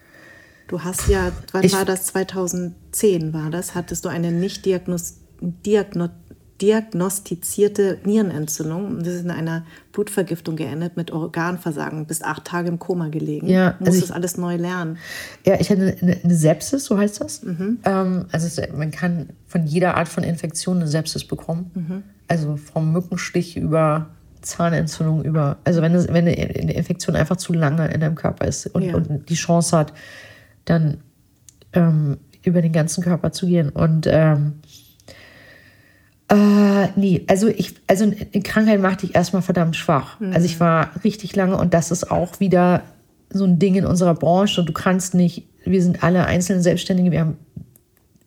[0.69, 2.05] Du hast ja, wann ich, war das?
[2.05, 3.75] 2010 war das?
[3.75, 6.07] Hattest du eine nicht diagnos, diagno,
[6.61, 8.99] diagnostizierte Nierenentzündung.
[8.99, 13.47] Das ist in einer Blutvergiftung geendet mit Organversagen, bis acht Tage im Koma gelegen.
[13.47, 14.97] Ja, muss also das alles neu lernen.
[15.45, 17.43] Ja, ich hatte eine, eine Sepsis, so heißt das.
[17.43, 17.79] Mhm.
[17.85, 21.71] Ähm, also man kann von jeder Art von Infektion eine Sepsis bekommen.
[21.73, 22.03] Mhm.
[22.27, 24.07] Also vom Mückenstich über
[24.41, 28.67] Zahnentzündung über, also wenn, es, wenn eine Infektion einfach zu lange in deinem Körper ist
[28.67, 28.95] und, ja.
[28.95, 29.93] und die Chance hat,
[30.65, 30.97] dann
[31.73, 33.69] ähm, über den ganzen Körper zu gehen.
[33.69, 34.53] Und ähm,
[36.29, 40.19] äh, nee, also ich, also eine Krankheit macht dich erstmal verdammt schwach.
[40.19, 40.33] Mhm.
[40.33, 42.83] Also ich war richtig lange und das ist auch wieder
[43.31, 44.63] so ein Ding in unserer Branche.
[44.63, 47.37] Du kannst nicht, wir sind alle einzelne Selbstständige, wir haben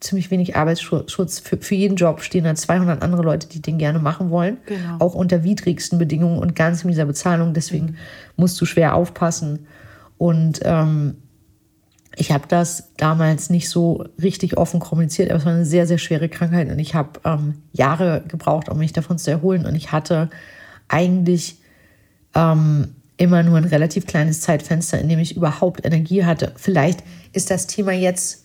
[0.00, 1.38] ziemlich wenig Arbeitsschutz.
[1.38, 4.58] Für, für jeden Job stehen da 200 andere Leute, die den gerne machen wollen.
[4.66, 4.96] Genau.
[4.98, 7.54] Auch unter widrigsten Bedingungen und ganz mieser Bezahlung.
[7.54, 7.96] Deswegen mhm.
[8.36, 9.66] musst du schwer aufpassen.
[10.18, 11.18] Und ähm,
[12.16, 15.98] ich habe das damals nicht so richtig offen kommuniziert, aber es war eine sehr, sehr
[15.98, 19.64] schwere Krankheit und ich habe ähm, Jahre gebraucht, um mich davon zu erholen.
[19.64, 20.28] Und ich hatte
[20.88, 21.58] eigentlich
[22.34, 26.52] ähm, immer nur ein relativ kleines Zeitfenster, in dem ich überhaupt Energie hatte.
[26.56, 27.02] Vielleicht
[27.32, 28.44] ist das Thema jetzt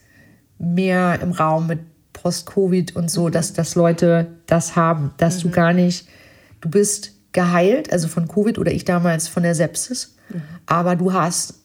[0.60, 1.80] mehr im Raum mit
[2.14, 5.42] Post-Covid und so, dass, dass Leute das haben, dass mhm.
[5.42, 6.08] du gar nicht,
[6.62, 10.42] du bist geheilt, also von Covid oder ich damals von der Sepsis, mhm.
[10.66, 11.56] aber du hast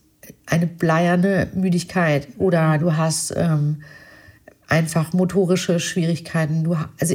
[0.47, 3.83] eine bleierne Müdigkeit oder du hast ähm,
[4.69, 6.65] einfach motorische Schwierigkeiten.
[6.65, 7.15] Du, also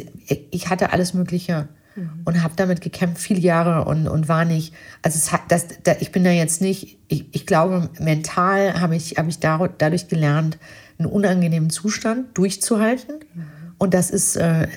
[0.52, 2.22] ich hatte alles Mögliche mhm.
[2.26, 5.96] und habe damit gekämpft viele Jahre und, und war nicht, also es hat, das, da,
[6.00, 10.58] ich bin da jetzt nicht, ich, ich glaube, mental habe ich, hab ich dadurch gelernt,
[11.00, 13.16] einen unangenehmen Zustand durchzuhalten.
[13.34, 13.44] Mhm.
[13.80, 14.68] Und das ist, äh,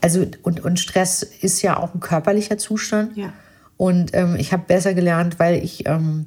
[0.00, 3.16] also, und, und Stress ist ja auch ein körperlicher Zustand.
[3.16, 3.32] Ja.
[3.76, 6.26] Und ähm, ich habe besser gelernt, weil ich ähm,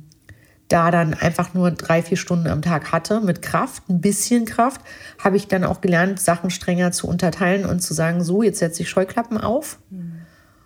[0.70, 4.82] da dann einfach nur drei, vier Stunden am Tag hatte mit Kraft, ein bisschen Kraft,
[5.18, 8.84] habe ich dann auch gelernt, Sachen strenger zu unterteilen und zu sagen, so, jetzt setze
[8.84, 9.80] ich Scheuklappen auf.
[9.90, 10.14] Mhm.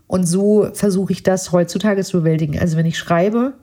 [0.06, 2.60] Und so versuche ich das heutzutage zu bewältigen.
[2.60, 3.54] Also wenn ich schreibe,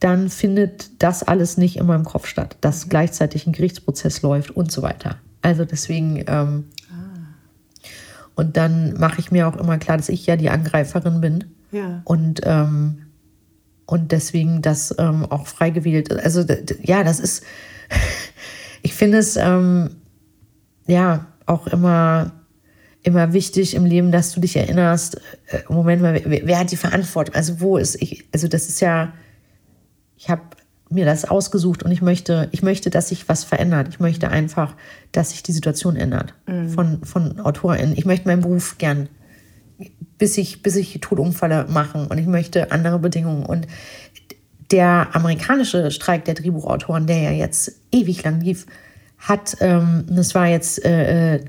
[0.00, 2.90] dann findet das alles nicht in meinem Kopf statt, dass mhm.
[2.90, 5.18] gleichzeitig ein Gerichtsprozess läuft und so weiter.
[5.42, 7.84] Also deswegen, ähm, ah.
[8.34, 11.44] und dann mache ich mir auch immer klar, dass ich ja die Angreiferin bin.
[11.70, 12.00] Ja.
[12.04, 13.03] Und ähm,
[13.86, 16.12] und deswegen das ähm, auch frei gewählt.
[16.12, 16.44] Also
[16.82, 17.44] ja, das ist,
[18.82, 19.96] ich finde es ähm,
[20.86, 22.32] ja auch immer,
[23.02, 26.76] immer wichtig im Leben, dass du dich erinnerst, äh, Moment mal, wer, wer, hat die
[26.76, 27.34] Verantwortung?
[27.34, 29.12] Also wo ist ich, also das ist ja,
[30.16, 30.42] ich habe
[30.90, 33.88] mir das ausgesucht und ich möchte, ich möchte, dass sich was verändert.
[33.88, 34.74] Ich möchte einfach,
[35.12, 36.70] dass sich die Situation ändert mhm.
[36.70, 37.96] von, von AutorInnen.
[37.96, 39.08] Ich möchte meinen Beruf gern
[40.24, 43.44] bis ich, bis ich Todunfälle machen und ich möchte andere Bedingungen.
[43.44, 43.66] Und
[44.70, 48.64] der amerikanische Streik der Drehbuchautoren, der ja jetzt ewig lang lief,
[49.18, 51.44] hat, ähm, das war jetzt äh, äh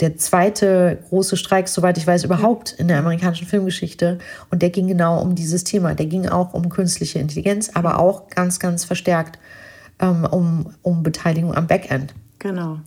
[0.00, 4.18] der zweite große Streik, soweit ich weiß, überhaupt in der amerikanischen Filmgeschichte.
[4.50, 5.94] Und der ging genau um dieses Thema.
[5.94, 9.38] Der ging auch um künstliche Intelligenz, aber auch ganz, ganz verstärkt
[10.00, 12.12] ähm, um, um Beteiligung am Backend.
[12.40, 12.80] Genau.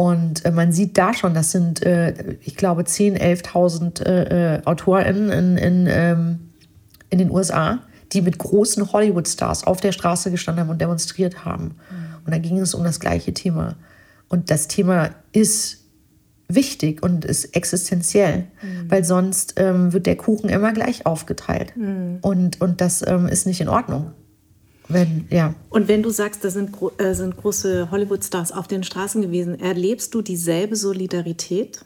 [0.00, 4.62] Und äh, man sieht da schon, das sind, äh, ich glaube, 10.000, 11.000 äh, äh
[4.64, 6.38] AutorInnen in, in, ähm,
[7.10, 7.80] in den USA,
[8.10, 11.64] die mit großen Hollywood-Stars auf der Straße gestanden haben und demonstriert haben.
[11.64, 12.24] Mhm.
[12.24, 13.76] Und da ging es um das gleiche Thema.
[14.30, 15.84] Und das Thema ist
[16.48, 18.90] wichtig und ist existenziell, mhm.
[18.90, 21.76] weil sonst ähm, wird der Kuchen immer gleich aufgeteilt.
[21.76, 22.20] Mhm.
[22.22, 24.12] Und, und das ähm, ist nicht in Ordnung.
[24.92, 25.54] Wenn, ja.
[25.70, 30.14] Und wenn du sagst, da sind, äh, sind große Hollywood-Stars auf den Straßen gewesen, erlebst
[30.14, 31.84] du dieselbe Solidarität?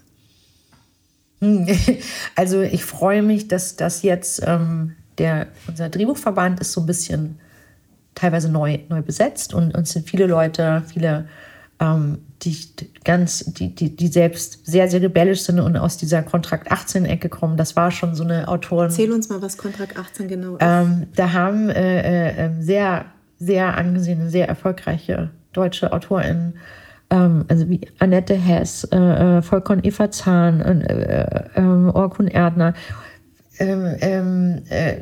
[1.41, 1.67] Hm.
[2.35, 7.39] Also ich freue mich, dass das jetzt ähm, der, unser Drehbuchverband ist so ein bisschen
[8.15, 11.29] teilweise neu, neu besetzt und uns sind viele Leute, viele
[11.81, 12.57] ähm, die
[13.05, 17.57] ganz, die, die, die selbst sehr, sehr rebellisch sind und aus dieser Kontrakt 18-Ecke kommen.
[17.57, 18.87] Das war schon so eine Autorin.
[18.87, 20.61] Erzähl uns mal, was Kontrakt 18 genau ist.
[20.61, 23.07] Ähm, da haben äh, äh, ähm, sehr,
[23.39, 26.55] sehr angesehene, sehr erfolgreiche deutsche AutorInnen,
[27.11, 32.75] ähm, also wie Annette Hess, äh, äh Volkon Eva Zahn, äh, ähm, Orkun Erdner,
[33.59, 34.97] ähm, äh,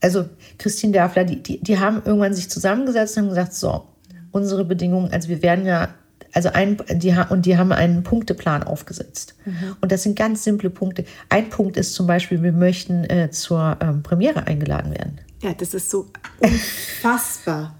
[0.00, 0.26] also
[0.58, 3.84] Christine Derfler, die, die, die haben irgendwann sich zusammengesetzt und haben gesagt, so,
[4.30, 5.88] unsere Bedingungen, also wir werden ja,
[6.32, 9.34] also ein, die, und die haben einen Punkteplan aufgesetzt.
[9.44, 9.76] Mhm.
[9.80, 11.04] Und das sind ganz simple Punkte.
[11.28, 15.20] Ein Punkt ist zum Beispiel, wir möchten äh, zur ähm, Premiere eingeladen werden.
[15.42, 16.06] Ja, das ist so
[16.40, 17.74] unfassbar.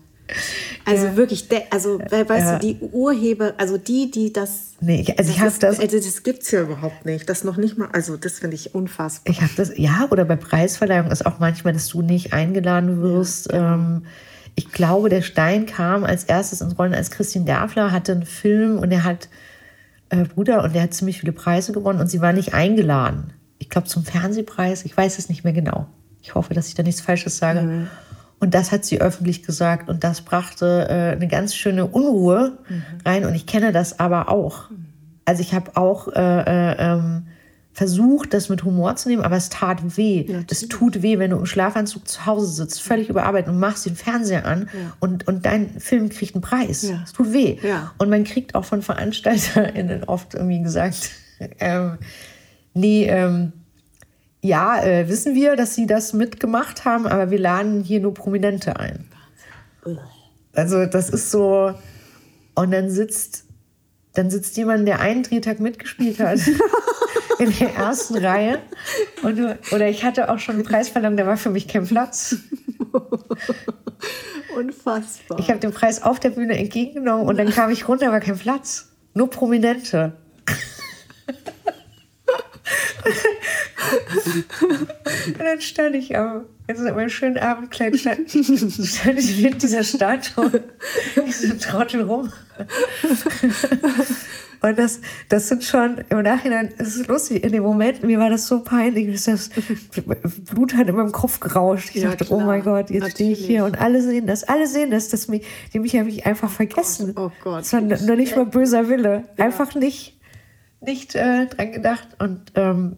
[0.85, 1.17] Also ja.
[1.17, 2.59] wirklich, also weißt ja.
[2.59, 4.75] du, die Urheber, also die, die das.
[4.81, 5.81] Nee, also ich habe das.
[5.81, 7.29] Also das gibt es ja überhaupt nicht.
[7.29, 9.33] Das noch nicht mal, also das finde ich unfassbar.
[9.33, 13.53] Ich habe das, ja, oder bei Preisverleihung ist auch manchmal, dass du nicht eingeladen wirst.
[13.53, 13.75] Ja, genau.
[13.75, 14.03] ähm,
[14.59, 18.81] ich glaube, der Stein kam als erstes ins Rollen als Christian Derfler, hatte einen Film
[18.81, 19.29] und er hat
[20.09, 23.33] äh, Bruder und der hat ziemlich viele Preise gewonnen und sie war nicht eingeladen.
[23.59, 25.87] Ich glaube zum Fernsehpreis, ich weiß es nicht mehr genau.
[26.23, 27.63] Ich hoffe, dass ich da nichts Falsches sage.
[27.63, 27.87] Mhm.
[28.41, 32.83] Und das hat sie öffentlich gesagt und das brachte äh, eine ganz schöne Unruhe mhm.
[33.07, 34.71] rein und ich kenne das aber auch.
[34.71, 34.87] Mhm.
[35.25, 37.28] Also ich habe auch äh, äh, ähm,
[37.79, 40.27] versucht, das mit Humor zu nehmen, aber es tat weh.
[40.29, 43.87] Ja, es tut weh, wenn du im Schlafanzug zu Hause sitzt, völlig überarbeitet und machst
[43.87, 44.97] den Fernseher an ja.
[44.99, 46.83] und, und dein Film kriegt einen Preis.
[46.83, 47.03] Ja.
[47.05, 47.57] Es tut weh.
[47.99, 51.13] Und man kriegt auch von VeranstalterInnen oft irgendwie gesagt,
[51.61, 51.99] ähm,
[52.75, 53.53] nee, ähm,
[54.41, 58.77] ja, äh, wissen wir, dass sie das mitgemacht haben, aber wir laden hier nur Prominente
[58.81, 59.05] ein.
[60.53, 61.75] Also das ist so,
[62.57, 63.45] und dann sitzt,
[64.19, 66.41] dann sitzt jemand, der einen Drehtag mitgespielt hat.
[67.39, 68.59] in der ersten Reihe.
[69.23, 69.39] Und,
[69.71, 72.35] oder ich hatte auch schon einen Preisverleihung, da war für mich kein Platz.
[74.57, 75.39] Unfassbar.
[75.39, 78.39] Ich habe den Preis auf der Bühne entgegengenommen und dann kam ich runter, war kein
[78.39, 78.89] Platz.
[79.15, 80.15] Nur Prominente.
[85.29, 89.85] und dann stand ich am, jetzt in meinem schönen Abendkleid, stand, stand ich mit dieser
[89.85, 90.65] Statue,
[91.17, 92.33] ein Trottel rum.
[94.61, 98.29] Und das, das sind schon, im Nachhinein, es ist lustig, in dem Moment, mir war
[98.29, 99.51] das so peinlich, das
[100.51, 101.91] Blut hat in meinem Kopf gerauscht.
[101.95, 102.41] Ich ja, dachte, klar.
[102.41, 105.29] oh mein Gott, jetzt stehe ich hier und alle sehen das, alle sehen das, dass
[105.29, 107.15] mich, die mich habe ich einfach vergessen.
[107.17, 107.61] Oh Gott.
[107.61, 109.25] Das war noch nicht mal böser Wille.
[109.37, 109.45] Ja.
[109.45, 110.19] Einfach nicht,
[110.81, 112.09] nicht äh, dran gedacht.
[112.19, 112.97] Und ähm,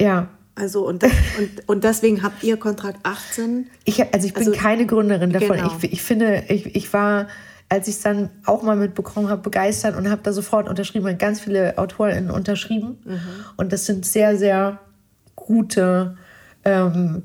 [0.00, 3.68] ja, also und, das, und, und deswegen habt ihr Kontrakt 18?
[3.84, 5.56] Ich, also ich bin also, keine Gründerin davon.
[5.56, 5.76] Genau.
[5.80, 7.28] Ich, ich finde, ich, ich war
[7.68, 11.06] als ich es dann auch mal mitbekommen habe, begeistert und habe da sofort unterschrieben.
[11.06, 12.98] Und ganz viele AutorInnen unterschrieben.
[13.04, 13.20] Mhm.
[13.56, 14.80] Und das sind sehr, sehr
[15.36, 16.16] gute,
[16.64, 17.24] ähm,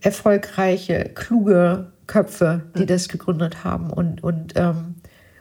[0.00, 2.86] erfolgreiche, kluge Köpfe, die mhm.
[2.86, 3.90] das gegründet haben.
[3.90, 4.93] Und, und, ähm,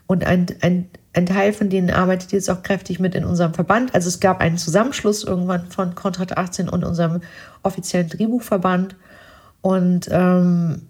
[0.08, 3.96] und ein, ein, ein Teil von denen arbeitet jetzt auch kräftig mit in unserem Verband.
[3.96, 7.22] Also es gab einen Zusammenschluss irgendwann von Kontrat 18 und unserem
[7.62, 8.96] offiziellen Drehbuchverband.
[9.62, 10.84] Und ähm,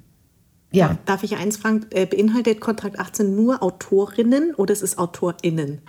[0.71, 0.97] ja.
[1.05, 1.85] Darf ich eins fragen?
[1.91, 5.81] Äh, beinhaltet Kontrakt 18 nur Autorinnen oder ist es AutorInnen?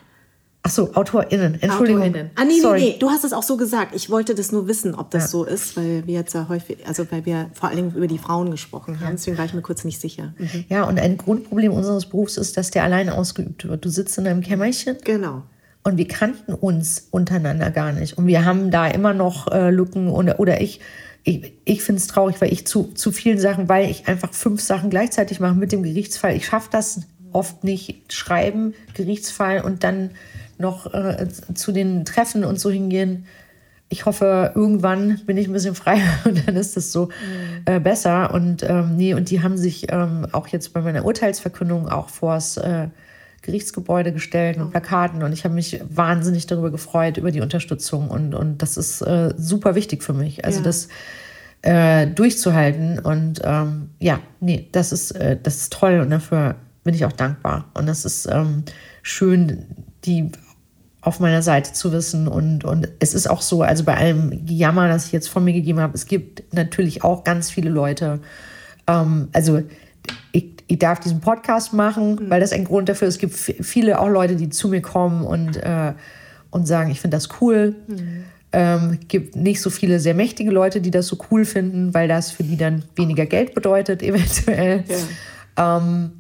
[0.67, 1.61] Ach so, AutorInnen.
[1.61, 2.03] Entschuldigung.
[2.03, 2.31] AutorInnen.
[2.37, 2.81] Ah, nee, Sorry.
[2.81, 2.97] nee, nee.
[2.99, 3.95] Du hast es auch so gesagt.
[3.95, 5.29] Ich wollte das nur wissen, ob das ja.
[5.29, 8.51] so ist, weil wir jetzt ja häufig, also weil wir vor allem über die Frauen
[8.51, 9.13] gesprochen haben.
[9.13, 10.33] Deswegen war ich mir kurz nicht sicher.
[10.39, 10.65] Mhm.
[10.71, 13.85] Ja, und ein Grundproblem unseres Berufs ist, dass der alleine ausgeübt wird.
[13.85, 14.97] Du sitzt in einem Kämmerchen.
[15.05, 15.43] Genau.
[15.83, 18.17] Und wir kannten uns untereinander gar nicht.
[18.17, 20.81] Und wir haben da immer noch äh, Lücken oder, oder ich
[21.25, 24.61] ich, ich finde es traurig, weil ich zu, zu vielen Sachen, weil ich einfach fünf
[24.61, 26.37] Sachen gleichzeitig mache mit dem Gerichtsfall.
[26.37, 27.01] Ich schaffe das
[27.33, 28.13] oft nicht.
[28.13, 30.11] Schreiben, Gerichtsfall und dann
[30.59, 33.27] noch äh, zu den Treffen und so hingehen.
[33.89, 37.11] Ich hoffe, irgendwann bin ich ein bisschen freier und dann ist das so mhm.
[37.67, 38.33] äh, besser.
[38.33, 42.57] Und ähm, nee, und die haben sich ähm, auch jetzt bei meiner Urteilsverkündung auch vors
[42.57, 42.89] äh,
[43.45, 48.35] Gerichtsgebäude gestellt mit Plakaten und ich habe mich wahnsinnig darüber gefreut, über die Unterstützung und,
[48.35, 50.47] und das ist äh, super wichtig für mich.
[50.47, 50.65] Also ja.
[50.65, 50.89] das
[51.61, 56.95] äh, durchzuhalten und ähm, ja, nee, das ist, äh, das ist toll und dafür bin
[56.95, 57.71] ich auch dankbar.
[57.75, 58.65] Und das ist ähm,
[59.03, 59.67] schön,
[60.05, 60.31] die
[61.05, 62.29] auf meiner Seite zu wissen.
[62.29, 65.53] Und, und es ist auch so, also bei allem Jammer, das ich jetzt von mir
[65.53, 68.21] gegeben habe, es gibt natürlich auch ganz viele Leute,
[68.87, 69.63] ähm, also
[70.33, 72.31] ich ich darf diesen Podcast machen, mhm.
[72.31, 73.15] weil das ein Grund dafür ist.
[73.15, 75.93] Es gibt viele auch Leute, die zu mir kommen und, äh,
[76.51, 77.77] und sagen, ich finde das cool.
[77.87, 78.25] Mhm.
[78.53, 82.31] Ähm, gibt nicht so viele sehr mächtige Leute, die das so cool finden, weil das
[82.31, 84.85] für die dann weniger Geld bedeutet, eventuell.
[85.57, 85.79] Ja.
[85.79, 86.13] Ähm,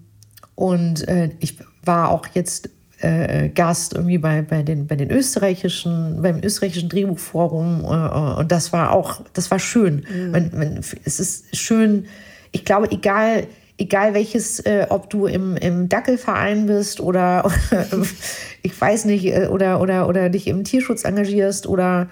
[0.56, 2.70] und äh, ich war auch jetzt
[3.04, 8.72] äh, Gast irgendwie bei, bei, den, bei den österreichischen, beim österreichischen Drehbuchforum äh, und das
[8.72, 10.04] war auch, das war schön.
[10.12, 10.30] Mhm.
[10.30, 12.06] Man, man, es ist schön,
[12.52, 13.46] ich glaube, egal
[13.76, 17.50] egal welches, äh, ob du im, im Dackelverein bist oder,
[18.62, 22.08] ich weiß nicht, äh, oder, oder, oder dich im Tierschutz engagierst oder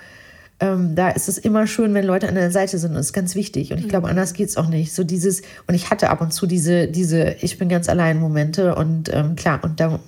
[0.60, 2.94] ähm, da ist es immer schön, wenn Leute an der Seite sind.
[2.94, 3.72] Das ist ganz wichtig.
[3.72, 4.10] Und ich glaube, mhm.
[4.10, 4.92] anders geht es auch nicht.
[4.92, 8.74] So dieses, und ich hatte ab und zu diese, diese, ich bin ganz allein Momente
[8.74, 9.98] und ähm, klar, und da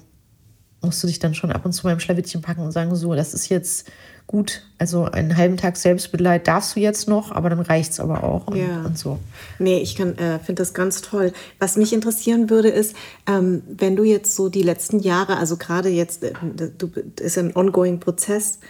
[0.85, 3.35] musst du dich dann schon ab und zu beim Schlawittchen packen und sagen, so, das
[3.35, 3.89] ist jetzt
[4.27, 8.25] gut, also einen halben Tag Selbstmitleid darfst du jetzt noch, aber dann reicht es aber
[8.25, 8.83] auch und, ja.
[8.85, 9.19] und, so.
[9.59, 11.33] Nee, ich äh, finde das ganz toll.
[11.59, 15.91] Was mich interessieren würde, ist, ähm, wenn du jetzt so die letzten Jahre, also gerade
[15.91, 16.33] jetzt, äh,
[16.79, 18.61] du ist ein ongoing Prozess,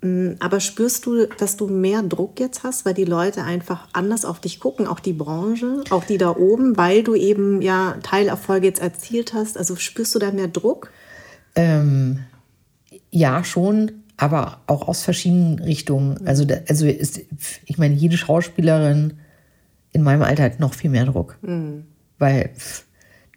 [0.00, 4.24] mh, aber spürst du, dass du mehr Druck jetzt hast, weil die Leute einfach anders
[4.24, 8.68] auf dich gucken, auch die Branche, auch die da oben, weil du eben ja Teilerfolge
[8.68, 9.58] jetzt erzielt hast?
[9.58, 10.92] Also spürst du da mehr Druck?
[11.60, 12.20] Ähm,
[13.10, 16.26] ja, schon aber auch aus verschiedenen Richtungen.
[16.26, 17.20] Also, also ist,
[17.64, 19.14] ich meine, jede Schauspielerin
[19.92, 21.38] in meinem Alter hat noch viel mehr Druck.
[21.40, 21.84] Mhm.
[22.18, 22.50] Weil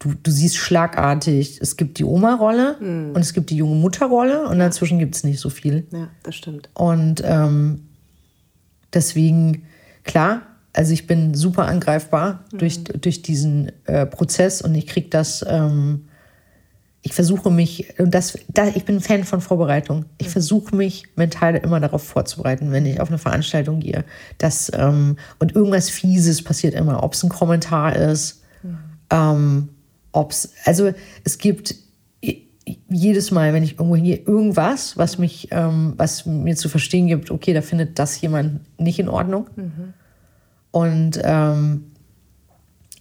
[0.00, 3.12] du, du siehst schlagartig, es gibt die Oma-Rolle Hm.
[3.14, 5.86] und es gibt die junge Mutter-Rolle und dazwischen gibt es nicht so viel.
[5.90, 6.68] Ja, das stimmt.
[6.74, 7.88] Und ähm,
[8.92, 9.62] deswegen,
[10.04, 10.42] klar,
[10.74, 16.08] also ich bin super angreifbar durch, durch diesen äh, Prozess und ich kriege das, ähm,
[17.06, 20.06] ich versuche mich, und das, da, ich bin ein Fan von Vorbereitung.
[20.16, 24.06] Ich versuche mich mental immer darauf vorzubereiten, wenn ich auf eine Veranstaltung gehe.
[24.38, 28.42] Dass, ähm, und irgendwas Fieses passiert immer, ob es ein Kommentar ist,
[29.10, 29.68] ähm,
[30.12, 30.94] ob es, also
[31.24, 31.74] es gibt
[32.88, 37.30] jedes Mal, wenn ich irgendwo hingehe, irgendwas, was mich, ähm, was mir zu verstehen gibt,
[37.30, 39.48] okay, da findet das jemand nicht in Ordnung.
[40.70, 41.90] Und ähm,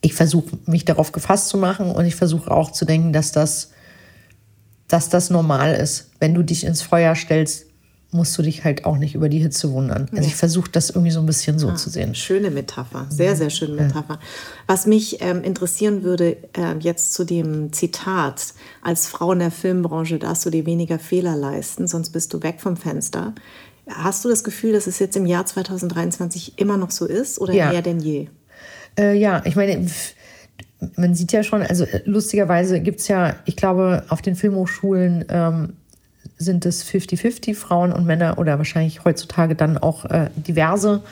[0.02, 3.72] ich versuche mich darauf gefasst zu machen und ich versuche auch zu denken, dass das,
[4.88, 6.12] dass das normal ist.
[6.20, 7.66] Wenn du dich ins Feuer stellst,
[8.14, 10.08] musst du dich halt auch nicht über die Hitze wundern.
[10.12, 12.14] Also ich versuche das irgendwie so ein bisschen so zu sehen.
[12.14, 14.20] Schöne Metapher, sehr, sehr schöne Metapher.
[14.68, 18.54] Was mich ähm, interessieren würde, ähm, jetzt zu dem Zitat,
[18.84, 22.62] als Frau in der Filmbranche darfst du dir weniger Fehler leisten, sonst bist du weg
[22.62, 23.34] vom Fenster.
[23.90, 27.54] Hast du das Gefühl, dass es jetzt im Jahr 2023 immer noch so ist oder
[27.54, 27.70] Ja.
[27.72, 28.28] mehr denn je?
[28.98, 29.90] Äh, ja, ich meine,
[30.96, 35.26] man sieht ja schon, also äh, lustigerweise gibt es ja, ich glaube, auf den Filmhochschulen
[35.30, 35.74] ähm,
[36.38, 41.04] sind es 50-50 Frauen und Männer oder wahrscheinlich heutzutage dann auch äh, diverse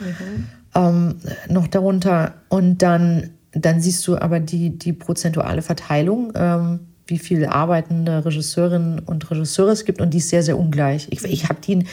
[0.74, 1.16] ähm,
[1.48, 2.34] noch darunter.
[2.48, 9.00] Und dann, dann siehst du aber die, die prozentuale Verteilung, ähm, wie viele arbeitende Regisseurinnen
[9.00, 11.08] und Regisseure es gibt und die ist sehr, sehr ungleich.
[11.10, 11.84] Ich, ich habe die,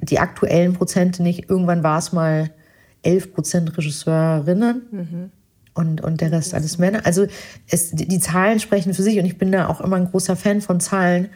[0.00, 1.48] die aktuellen Prozente nicht.
[1.50, 2.50] Irgendwann war es mal
[3.02, 5.30] 11 Prozent Regisseurinnen
[5.78, 7.06] und, und der Rest alles Männer.
[7.06, 7.26] Also
[7.68, 10.60] es, die, Zahlen sprechen für sich und ich bin da auch immer ein großer Fan
[10.60, 11.28] von Zahlen,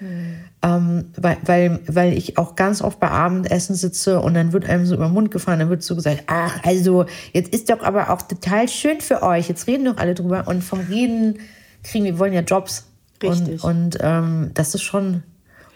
[0.62, 4.84] ähm, weil, weil, weil ich auch ganz oft bei Abendessen sitze und dann wird einem
[4.84, 8.11] so über den Mund gefahren, dann wird so gesagt, ach, also jetzt ist doch aber
[8.11, 11.38] auch total schön für euch, jetzt reden doch alle drüber und vom Reden
[11.84, 12.86] kriegen wir wollen ja Jobs.
[13.22, 13.62] Richtig.
[13.62, 15.22] Und, und ähm, das ist schon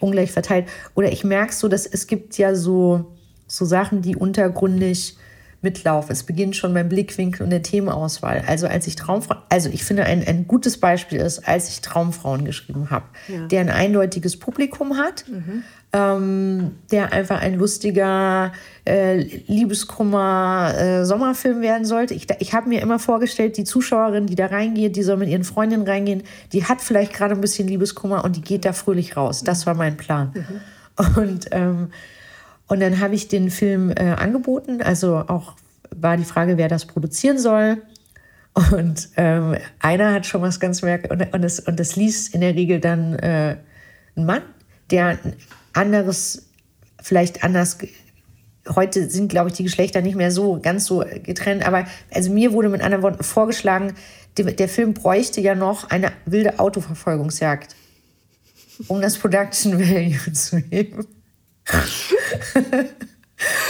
[0.01, 0.67] ungleich verteilt.
[0.97, 3.15] Oder ich merke so, dass es gibt ja so,
[3.47, 5.17] so Sachen, die untergründig
[5.63, 6.13] mitlaufen.
[6.13, 8.45] Es beginnt schon beim Blickwinkel und der Themenauswahl.
[8.47, 12.45] Also als ich Traumfrauen, also ich finde ein, ein gutes Beispiel ist, als ich Traumfrauen
[12.45, 13.47] geschrieben habe, Ja.
[13.47, 15.25] der ein eindeutiges Publikum hat,
[15.93, 18.53] ähm, der einfach ein lustiger
[18.87, 22.15] äh, Liebeskummer äh, Sommerfilm werden sollte.
[22.15, 25.45] Ich, ich habe mir immer vorgestellt, die Zuschauerin, die da reingeht, die soll mit ihren
[25.45, 29.43] Freundinnen reingehen, die hat vielleicht gerade ein bisschen Liebeskummer und die geht da fröhlich raus.
[29.43, 30.33] Das war mein Plan.
[31.17, 31.89] Und ähm,
[32.69, 34.83] und dann habe ich den Film äh, angeboten.
[34.83, 35.55] Also auch
[35.95, 37.83] war die Frage, wer das produzieren soll.
[38.73, 41.27] Und ähm, einer hat schon was ganz merkwürdiges.
[41.27, 43.57] Und, und, das, und das liest in der Regel dann äh,
[44.17, 44.43] ein Mann,
[44.91, 45.35] der ein
[45.75, 46.49] anderes,
[47.01, 47.79] vielleicht anders.
[48.75, 51.67] Heute sind, glaube ich, die Geschlechter nicht mehr so ganz so getrennt.
[51.67, 53.95] Aber also mir wurde mit anderen Worten vorgeschlagen,
[54.39, 57.77] der, der Film bräuchte ja noch eine wilde Autoverfolgungsjagd,
[58.89, 61.07] um das Production Value zu heben.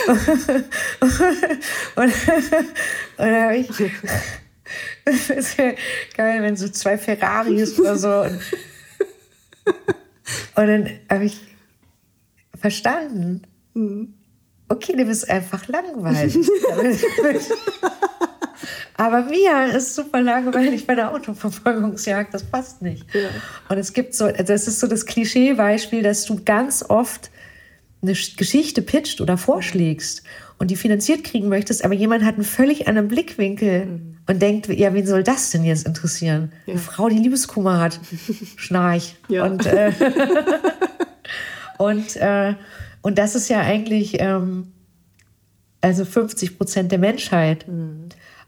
[0.06, 0.28] Und,
[1.96, 2.12] und
[3.16, 3.68] dann habe ich.
[5.04, 5.76] Das wäre
[6.16, 8.22] geil, wenn so zwei Ferraris oder so.
[8.22, 8.40] Und,
[10.56, 11.38] und dann habe ich
[12.58, 13.42] verstanden.
[14.68, 16.36] Okay, du bist einfach langweilig.
[18.96, 23.04] Aber Mia ist super langweilig bei der Autoverfolgungsjagd, das passt nicht.
[23.68, 27.30] Und es gibt so, das ist so das Klischeebeispiel, dass du ganz oft
[28.06, 30.22] eine Sch- Geschichte pitcht oder vorschlägst
[30.58, 34.92] und die finanziert kriegen möchtest, aber jemand hat einen völlig anderen Blickwinkel und denkt, ja,
[34.94, 36.52] wen soll das denn jetzt interessieren?
[36.66, 38.00] Eine Frau, die Liebeskummer hat.
[38.56, 39.16] Schnarch.
[39.28, 39.44] Ja.
[39.44, 39.92] Und, äh,
[41.78, 42.54] und, äh,
[43.02, 44.72] und das ist ja eigentlich ähm,
[45.80, 47.66] also 50 Prozent der Menschheit.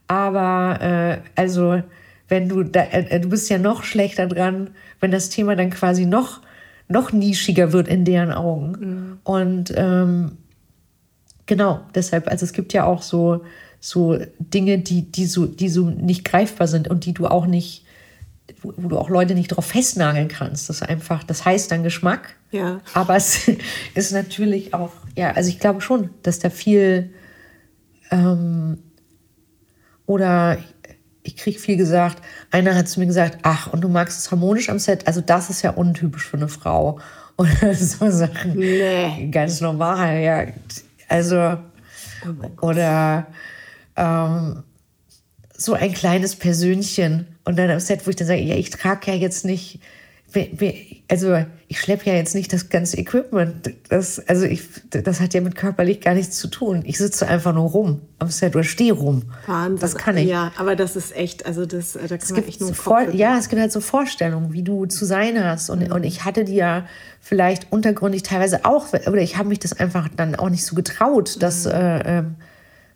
[0.09, 1.83] Aber äh, also,
[2.29, 6.07] wenn du da, äh, du bist ja noch schlechter dran, wenn das Thema dann quasi
[6.07, 6.41] noch,
[6.89, 9.21] noch nischiger wird in deren Augen.
[9.25, 10.39] Und ähm,
[11.47, 13.45] genau, deshalb, also es gibt ja auch so,
[13.81, 17.85] so Dinge, die, die, so, die so nicht greifbar sind und die du auch nicht,
[18.63, 20.69] wo, wo du auch Leute nicht drauf festnageln kannst.
[20.69, 22.35] Das ist einfach, das heißt dann Geschmack.
[22.51, 22.81] Ja.
[22.95, 23.51] Aber es
[23.95, 27.11] ist natürlich auch, ja, also ich glaube schon, dass da viel
[28.11, 28.79] ähm,
[30.07, 30.59] oder
[31.29, 34.71] ich kriege viel gesagt, einer hat zu mir gesagt, ach, und du magst es harmonisch
[34.71, 36.99] am Set, also das ist ja untypisch für eine Frau.
[37.37, 38.57] Oder so Sachen.
[38.57, 39.29] Nee.
[39.31, 40.47] Ganz normal, ja.
[41.09, 41.57] Also,
[42.61, 43.29] oder
[43.95, 44.65] ähm,
[45.57, 47.29] so ein kleines Persönchen.
[47.45, 49.79] Und dann am Set, wo ich dann sage, ja, ich trage ja jetzt nicht
[51.09, 53.75] also ich schleppe ja jetzt nicht das ganze Equipment.
[53.89, 56.83] Das, also ich, das hat ja mit körperlich gar nichts zu tun.
[56.85, 59.23] Ich sitze einfach nur rum am Set oder stehe rum.
[59.47, 59.81] Wahnsinn.
[59.81, 60.29] Das kann ich.
[60.29, 63.09] Ja, aber das ist echt, also das, da kann es man gibt echt nur Vor
[63.11, 65.71] Ja, es gibt halt so Vorstellungen, wie du zu sein hast.
[65.71, 65.93] Und, mhm.
[65.93, 66.87] und ich hatte die ja
[67.21, 71.37] vielleicht untergründig teilweise auch, oder ich habe mich das einfach dann auch nicht so getraut,
[71.41, 71.71] das mhm.
[71.71, 72.37] äh, ähm,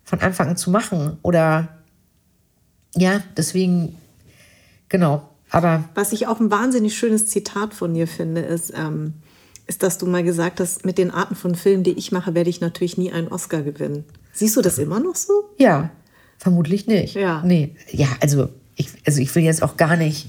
[0.03, 1.17] von Anfang an zu machen.
[1.23, 1.69] Oder
[2.95, 3.97] ja, deswegen,
[4.87, 5.29] genau.
[5.53, 9.13] Aber Was ich auch ein wahnsinnig schönes Zitat von dir finde, ist, ähm,
[9.67, 12.49] ist, dass du mal gesagt hast, mit den Arten von Filmen, die ich mache, werde
[12.49, 14.03] ich natürlich nie einen Oscar gewinnen.
[14.33, 15.31] Siehst du das immer noch so?
[15.59, 15.91] Ja,
[16.39, 17.13] vermutlich nicht.
[17.13, 17.43] Ja.
[17.45, 20.27] Nee, ja, also ich, also ich will jetzt auch gar nicht.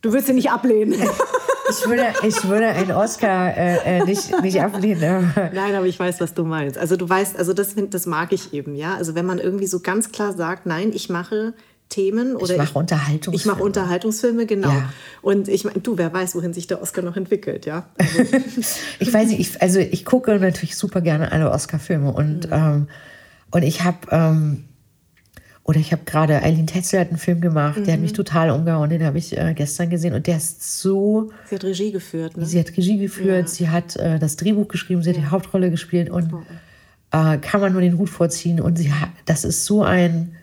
[0.00, 0.94] Du willst ihn nicht ablehnen.
[1.70, 5.34] ich würde, ich würde einen Oscar äh, äh nicht, nicht ablehnen.
[5.52, 6.78] Nein, aber ich weiß, was du meinst.
[6.78, 8.94] Also du weißt, also das, das mag ich eben, ja.
[8.94, 11.52] Also wenn man irgendwie so ganz klar sagt, nein, ich mache
[11.92, 13.36] Themen oder ich mache Unterhaltungsfilme.
[13.36, 14.70] Ich mache Unterhaltungsfilme, genau.
[14.70, 14.92] Ja.
[15.20, 17.86] Und ich meine, du, wer weiß, wohin sich der Oscar noch entwickelt, ja?
[17.98, 18.78] Also.
[18.98, 22.52] ich weiß nicht, ich, also ich gucke natürlich super gerne alle Oscar-Filme und, mhm.
[22.52, 22.88] ähm,
[23.50, 24.64] und ich habe ähm,
[25.64, 27.84] oder ich habe gerade, Eileen Tetzel hat einen Film gemacht, mhm.
[27.84, 28.16] der hat mich mhm.
[28.16, 31.30] total umgehauen, den habe ich äh, gestern gesehen und der ist so...
[31.48, 32.46] Sie hat Regie geführt, ne?
[32.46, 33.46] Sie hat Regie geführt, ja.
[33.46, 36.32] sie hat äh, das Drehbuch geschrieben, sie hat die Hauptrolle gespielt und
[37.12, 40.34] äh, kann man nur den Hut vorziehen und sie hat, das ist so ein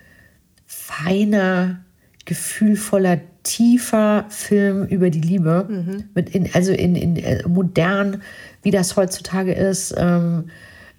[0.90, 1.80] feiner,
[2.26, 5.68] gefühlvoller, tiefer Film über die Liebe.
[5.70, 6.04] Mhm.
[6.14, 8.22] Mit in, also in, in äh, modern,
[8.64, 10.46] wie das heutzutage ist, ähm,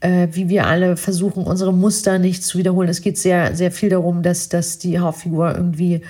[0.00, 2.88] äh, wie wir alle versuchen, unsere Muster nicht zu wiederholen.
[2.88, 6.00] Es geht sehr, sehr viel darum, dass, dass die Hauptfigur irgendwie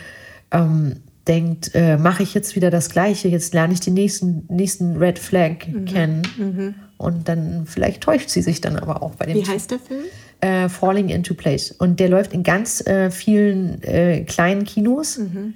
[0.53, 4.97] ähm, denkt, äh, mache ich jetzt wieder das Gleiche, jetzt lerne ich den nächsten, nächsten
[4.97, 5.85] Red Flag mhm.
[5.87, 6.23] kennen.
[6.39, 6.75] Mhm.
[6.99, 9.37] Und dann vielleicht täuscht sie sich dann aber auch bei dem.
[9.37, 10.05] Wie heißt der Film?
[10.41, 11.71] Äh, Falling into Place.
[11.73, 15.19] Und der läuft in ganz äh, vielen äh, kleinen Kinos.
[15.19, 15.55] Mhm.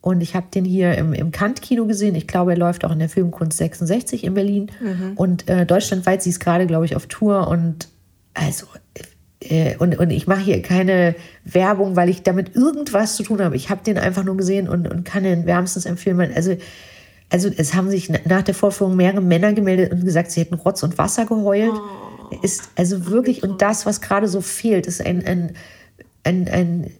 [0.00, 2.14] Und ich habe den hier im, im Kant-Kino gesehen.
[2.14, 4.70] Ich glaube, er läuft auch in der Filmkunst 66 in Berlin.
[4.80, 5.12] Mhm.
[5.16, 7.48] Und äh, deutschlandweit sie ist gerade, glaube ich, auf Tour.
[7.48, 7.88] Und
[8.34, 8.66] also
[9.40, 11.14] äh, und, und ich mache hier keine
[11.44, 13.56] Werbung, weil ich damit irgendwas zu tun habe.
[13.56, 16.32] Ich habe den einfach nur gesehen und, und kann den wärmstens empfehlen.
[16.34, 16.56] Also,
[17.30, 20.82] also es haben sich nach der Vorführung mehrere Männer gemeldet und gesagt, sie hätten Rotz
[20.82, 21.72] und Wasser geheult.
[21.72, 22.07] Oh
[22.42, 25.52] ist also wirklich, und das, was gerade so fehlt, ist ein, ein,
[26.24, 26.90] ein, ein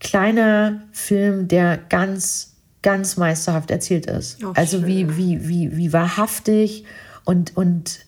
[0.00, 4.44] kleiner Film, der ganz, ganz meisterhaft erzählt ist.
[4.44, 6.84] Oh, also wie, wie, wie, wie wahrhaftig
[7.24, 8.06] und, und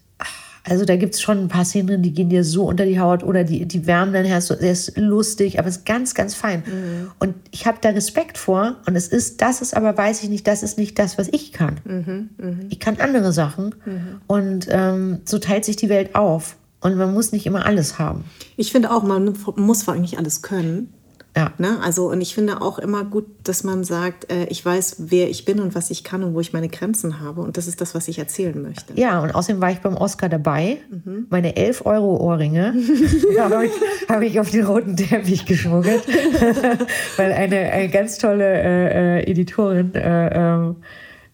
[0.68, 3.00] also da gibt es schon ein paar Szenen drin, die gehen dir so unter die
[3.00, 4.48] Haut oder die, die wärmen dein Herz.
[4.48, 6.62] Der ist lustig, aber es ist ganz, ganz fein.
[6.66, 7.10] Mhm.
[7.18, 8.76] Und ich habe da Respekt vor.
[8.86, 11.52] Und es ist, das ist aber, weiß ich nicht, das ist nicht das, was ich
[11.52, 11.80] kann.
[11.84, 12.30] Mhm.
[12.36, 12.66] Mhm.
[12.68, 13.74] Ich kann andere Sachen.
[13.86, 14.20] Mhm.
[14.26, 16.57] Und ähm, so teilt sich die Welt auf.
[16.81, 18.24] Und man muss nicht immer alles haben.
[18.57, 20.93] Ich finde auch, man muss vor allem nicht alles können.
[21.37, 21.53] Ja.
[21.59, 21.79] Ne?
[21.85, 25.45] Also, und ich finde auch immer gut, dass man sagt, äh, ich weiß, wer ich
[25.45, 27.43] bin und was ich kann und wo ich meine Grenzen habe.
[27.43, 28.95] Und das ist das, was ich erzählen möchte.
[28.95, 30.79] Ja, und außerdem war ich beim Oscar dabei.
[30.91, 31.26] Mhm.
[31.31, 32.74] Meine 11 Euro Ohrringe
[33.39, 33.72] habe ich,
[34.09, 36.03] hab ich auf den roten Teppich geschmuggelt.
[37.16, 40.76] Weil eine, eine ganz tolle äh, äh Editorin äh, ähm,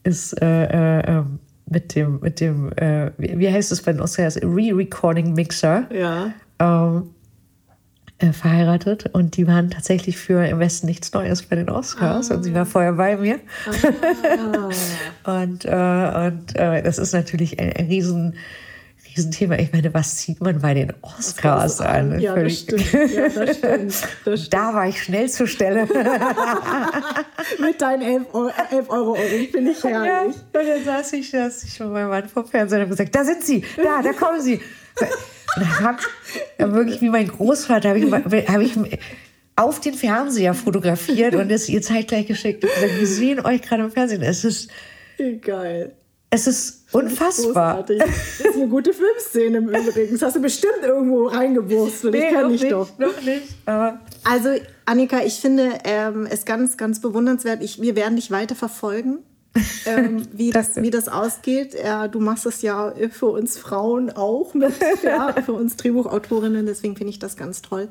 [0.02, 4.36] ist äh, äh ähm, mit dem, mit dem äh, wie heißt es bei den Oscars?
[4.36, 5.88] Re-Recording Mixer.
[5.92, 6.32] Ja.
[6.58, 7.10] Ähm,
[8.18, 12.36] äh, verheiratet und die waren tatsächlich für im Westen nichts Neues bei den Oscars ah.
[12.36, 13.40] und sie war vorher bei mir.
[15.24, 15.40] Ah.
[15.42, 18.34] und äh, und äh, das ist natürlich ein, ein riesen
[19.16, 19.56] Riesenthema.
[19.56, 22.20] Ich meine, was sieht man bei den Oscars an?
[22.20, 22.92] Ja, das stimmt.
[22.92, 23.92] Ja, das stimmt.
[24.24, 24.54] Das stimmt.
[24.54, 25.86] Da war ich schnell zur Stelle.
[27.60, 30.08] Mit deinen 11 Euro, 11 Euro finde ich herrlich.
[30.08, 33.14] Ja, und dann saß ich, saß ich schon bei Mann vor Fernsehen und habe gesagt,
[33.14, 34.60] da sind sie, da, da kommen sie.
[35.56, 35.98] Und habe
[36.58, 38.98] hab wirklich wie mein Großvater, habe ich, hab ich
[39.56, 43.84] auf den Fernseher fotografiert und es ihr zeitgleich geschickt und gesagt, wir sehen euch gerade
[43.84, 44.22] im Fernsehen.
[44.22, 44.70] Es ist
[45.42, 45.92] geil.
[46.34, 47.84] Es ist unfassbar.
[47.84, 50.14] Das ist eine gute Filmszene im Übrigen.
[50.14, 52.10] Das hast du bestimmt irgendwo reingewurstet.
[52.10, 52.98] Nee, ich kenne dich doch.
[52.98, 53.42] Noch nicht.
[53.66, 54.48] Aber also,
[54.84, 57.62] Annika, ich finde ähm, es ganz, ganz bewundernswert.
[57.62, 59.20] Ich, wir werden dich weiter verfolgen
[59.86, 61.74] ähm, wie, das, wie das ausgeht.
[61.74, 66.96] Ja, du machst es ja für uns Frauen auch mit, ja, für uns Drehbuchautorinnen, deswegen
[66.96, 67.88] finde ich das ganz toll.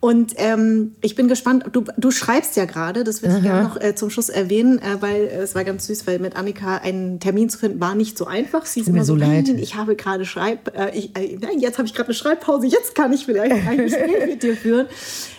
[0.00, 3.80] Und ähm, ich bin gespannt, du, du schreibst ja gerade, das würde ich gerne noch
[3.80, 7.20] äh, zum Schluss erwähnen, äh, weil äh, es war ganz süß, weil mit Annika einen
[7.20, 8.66] Termin zu finden war nicht so einfach.
[8.66, 9.48] Sie ist immer so, leid.
[9.48, 12.94] ich habe gerade Schreib, äh, ich, äh, nein, jetzt habe ich gerade eine Schreibpause, jetzt
[12.94, 14.86] kann ich vielleicht ein Gespräch mit dir führen.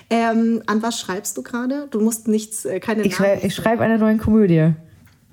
[0.10, 1.88] Ähm, an was schreibst du gerade?
[1.90, 4.74] Du musst nichts, äh, keine Ich, schrei ich schreibe eine neue Komödie.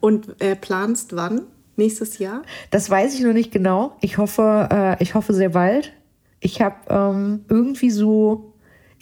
[0.00, 1.42] Und äh, planst wann?
[1.76, 2.42] Nächstes Jahr?
[2.70, 3.96] Das weiß ich noch nicht genau.
[4.00, 5.92] Ich hoffe, äh, ich hoffe sehr bald.
[6.40, 8.50] Ich habe ähm, irgendwie so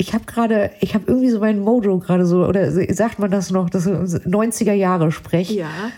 [0.00, 3.50] ich habe gerade, ich habe irgendwie so meinen Mojo gerade so, oder sagt man das
[3.50, 5.50] noch, das 90er Jahre Sprech.
[5.50, 5.90] Ja.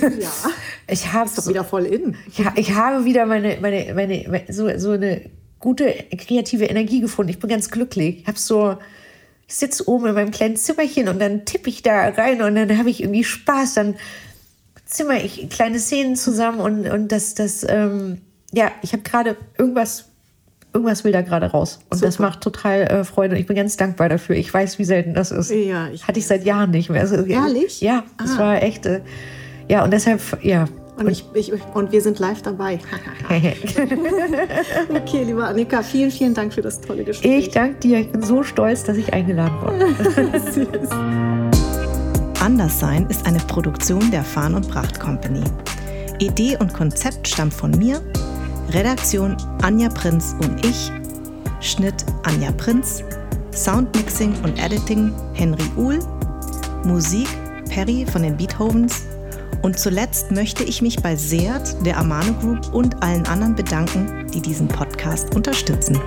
[0.00, 0.30] ja.
[0.86, 2.16] ich habe doch wieder voll in.
[2.28, 5.22] Ich, ich habe wieder meine, meine, meine, so, so eine
[5.58, 7.30] gute kreative Energie gefunden.
[7.30, 8.20] Ich bin ganz glücklich.
[8.20, 8.76] Ich habe so,
[9.48, 12.78] ich sitze oben in meinem kleinen Zimmerchen und dann tippe ich da rein und dann
[12.78, 13.74] habe ich irgendwie Spaß.
[13.74, 13.96] Dann
[14.88, 18.22] zimmer ich kleine Szenen zusammen und, und das, das, ähm,
[18.52, 20.06] ja, ich habe gerade irgendwas
[20.72, 21.80] irgendwas will da gerade raus.
[21.88, 22.06] Und Super.
[22.06, 23.34] das macht total äh, Freude.
[23.34, 24.36] Und ich bin ganz dankbar dafür.
[24.36, 25.50] Ich weiß, wie selten das ist.
[25.50, 27.00] Ja, ich Hatte ich seit Jahren nicht mehr.
[27.00, 27.80] Also, Ehrlich?
[27.80, 28.38] Ja, das ah.
[28.38, 28.86] war echt.
[28.86, 29.00] Äh,
[29.68, 30.66] ja, und deshalb, ja.
[30.96, 32.80] Und, ich, ich, und wir sind live dabei.
[34.90, 37.46] okay, liebe Annika, vielen, vielen Dank für das tolle Gespräch.
[37.46, 38.00] Ich danke dir.
[38.00, 41.50] Ich bin so stolz, dass ich eingeladen wurde.
[42.48, 45.44] Anderssein ist eine Produktion der Farn und Pracht Company.
[46.18, 48.00] Idee und Konzept stammt von mir,
[48.70, 50.90] Redaktion Anja Prinz und ich,
[51.60, 53.04] Schnitt Anja Prinz,
[53.52, 55.98] Soundmixing und Editing Henry Uhl,
[56.84, 57.28] Musik
[57.68, 59.02] Perry von den Beethovens
[59.60, 64.40] und zuletzt möchte ich mich bei Seat, der Amano Group und allen anderen bedanken, die
[64.40, 66.00] diesen Podcast unterstützen.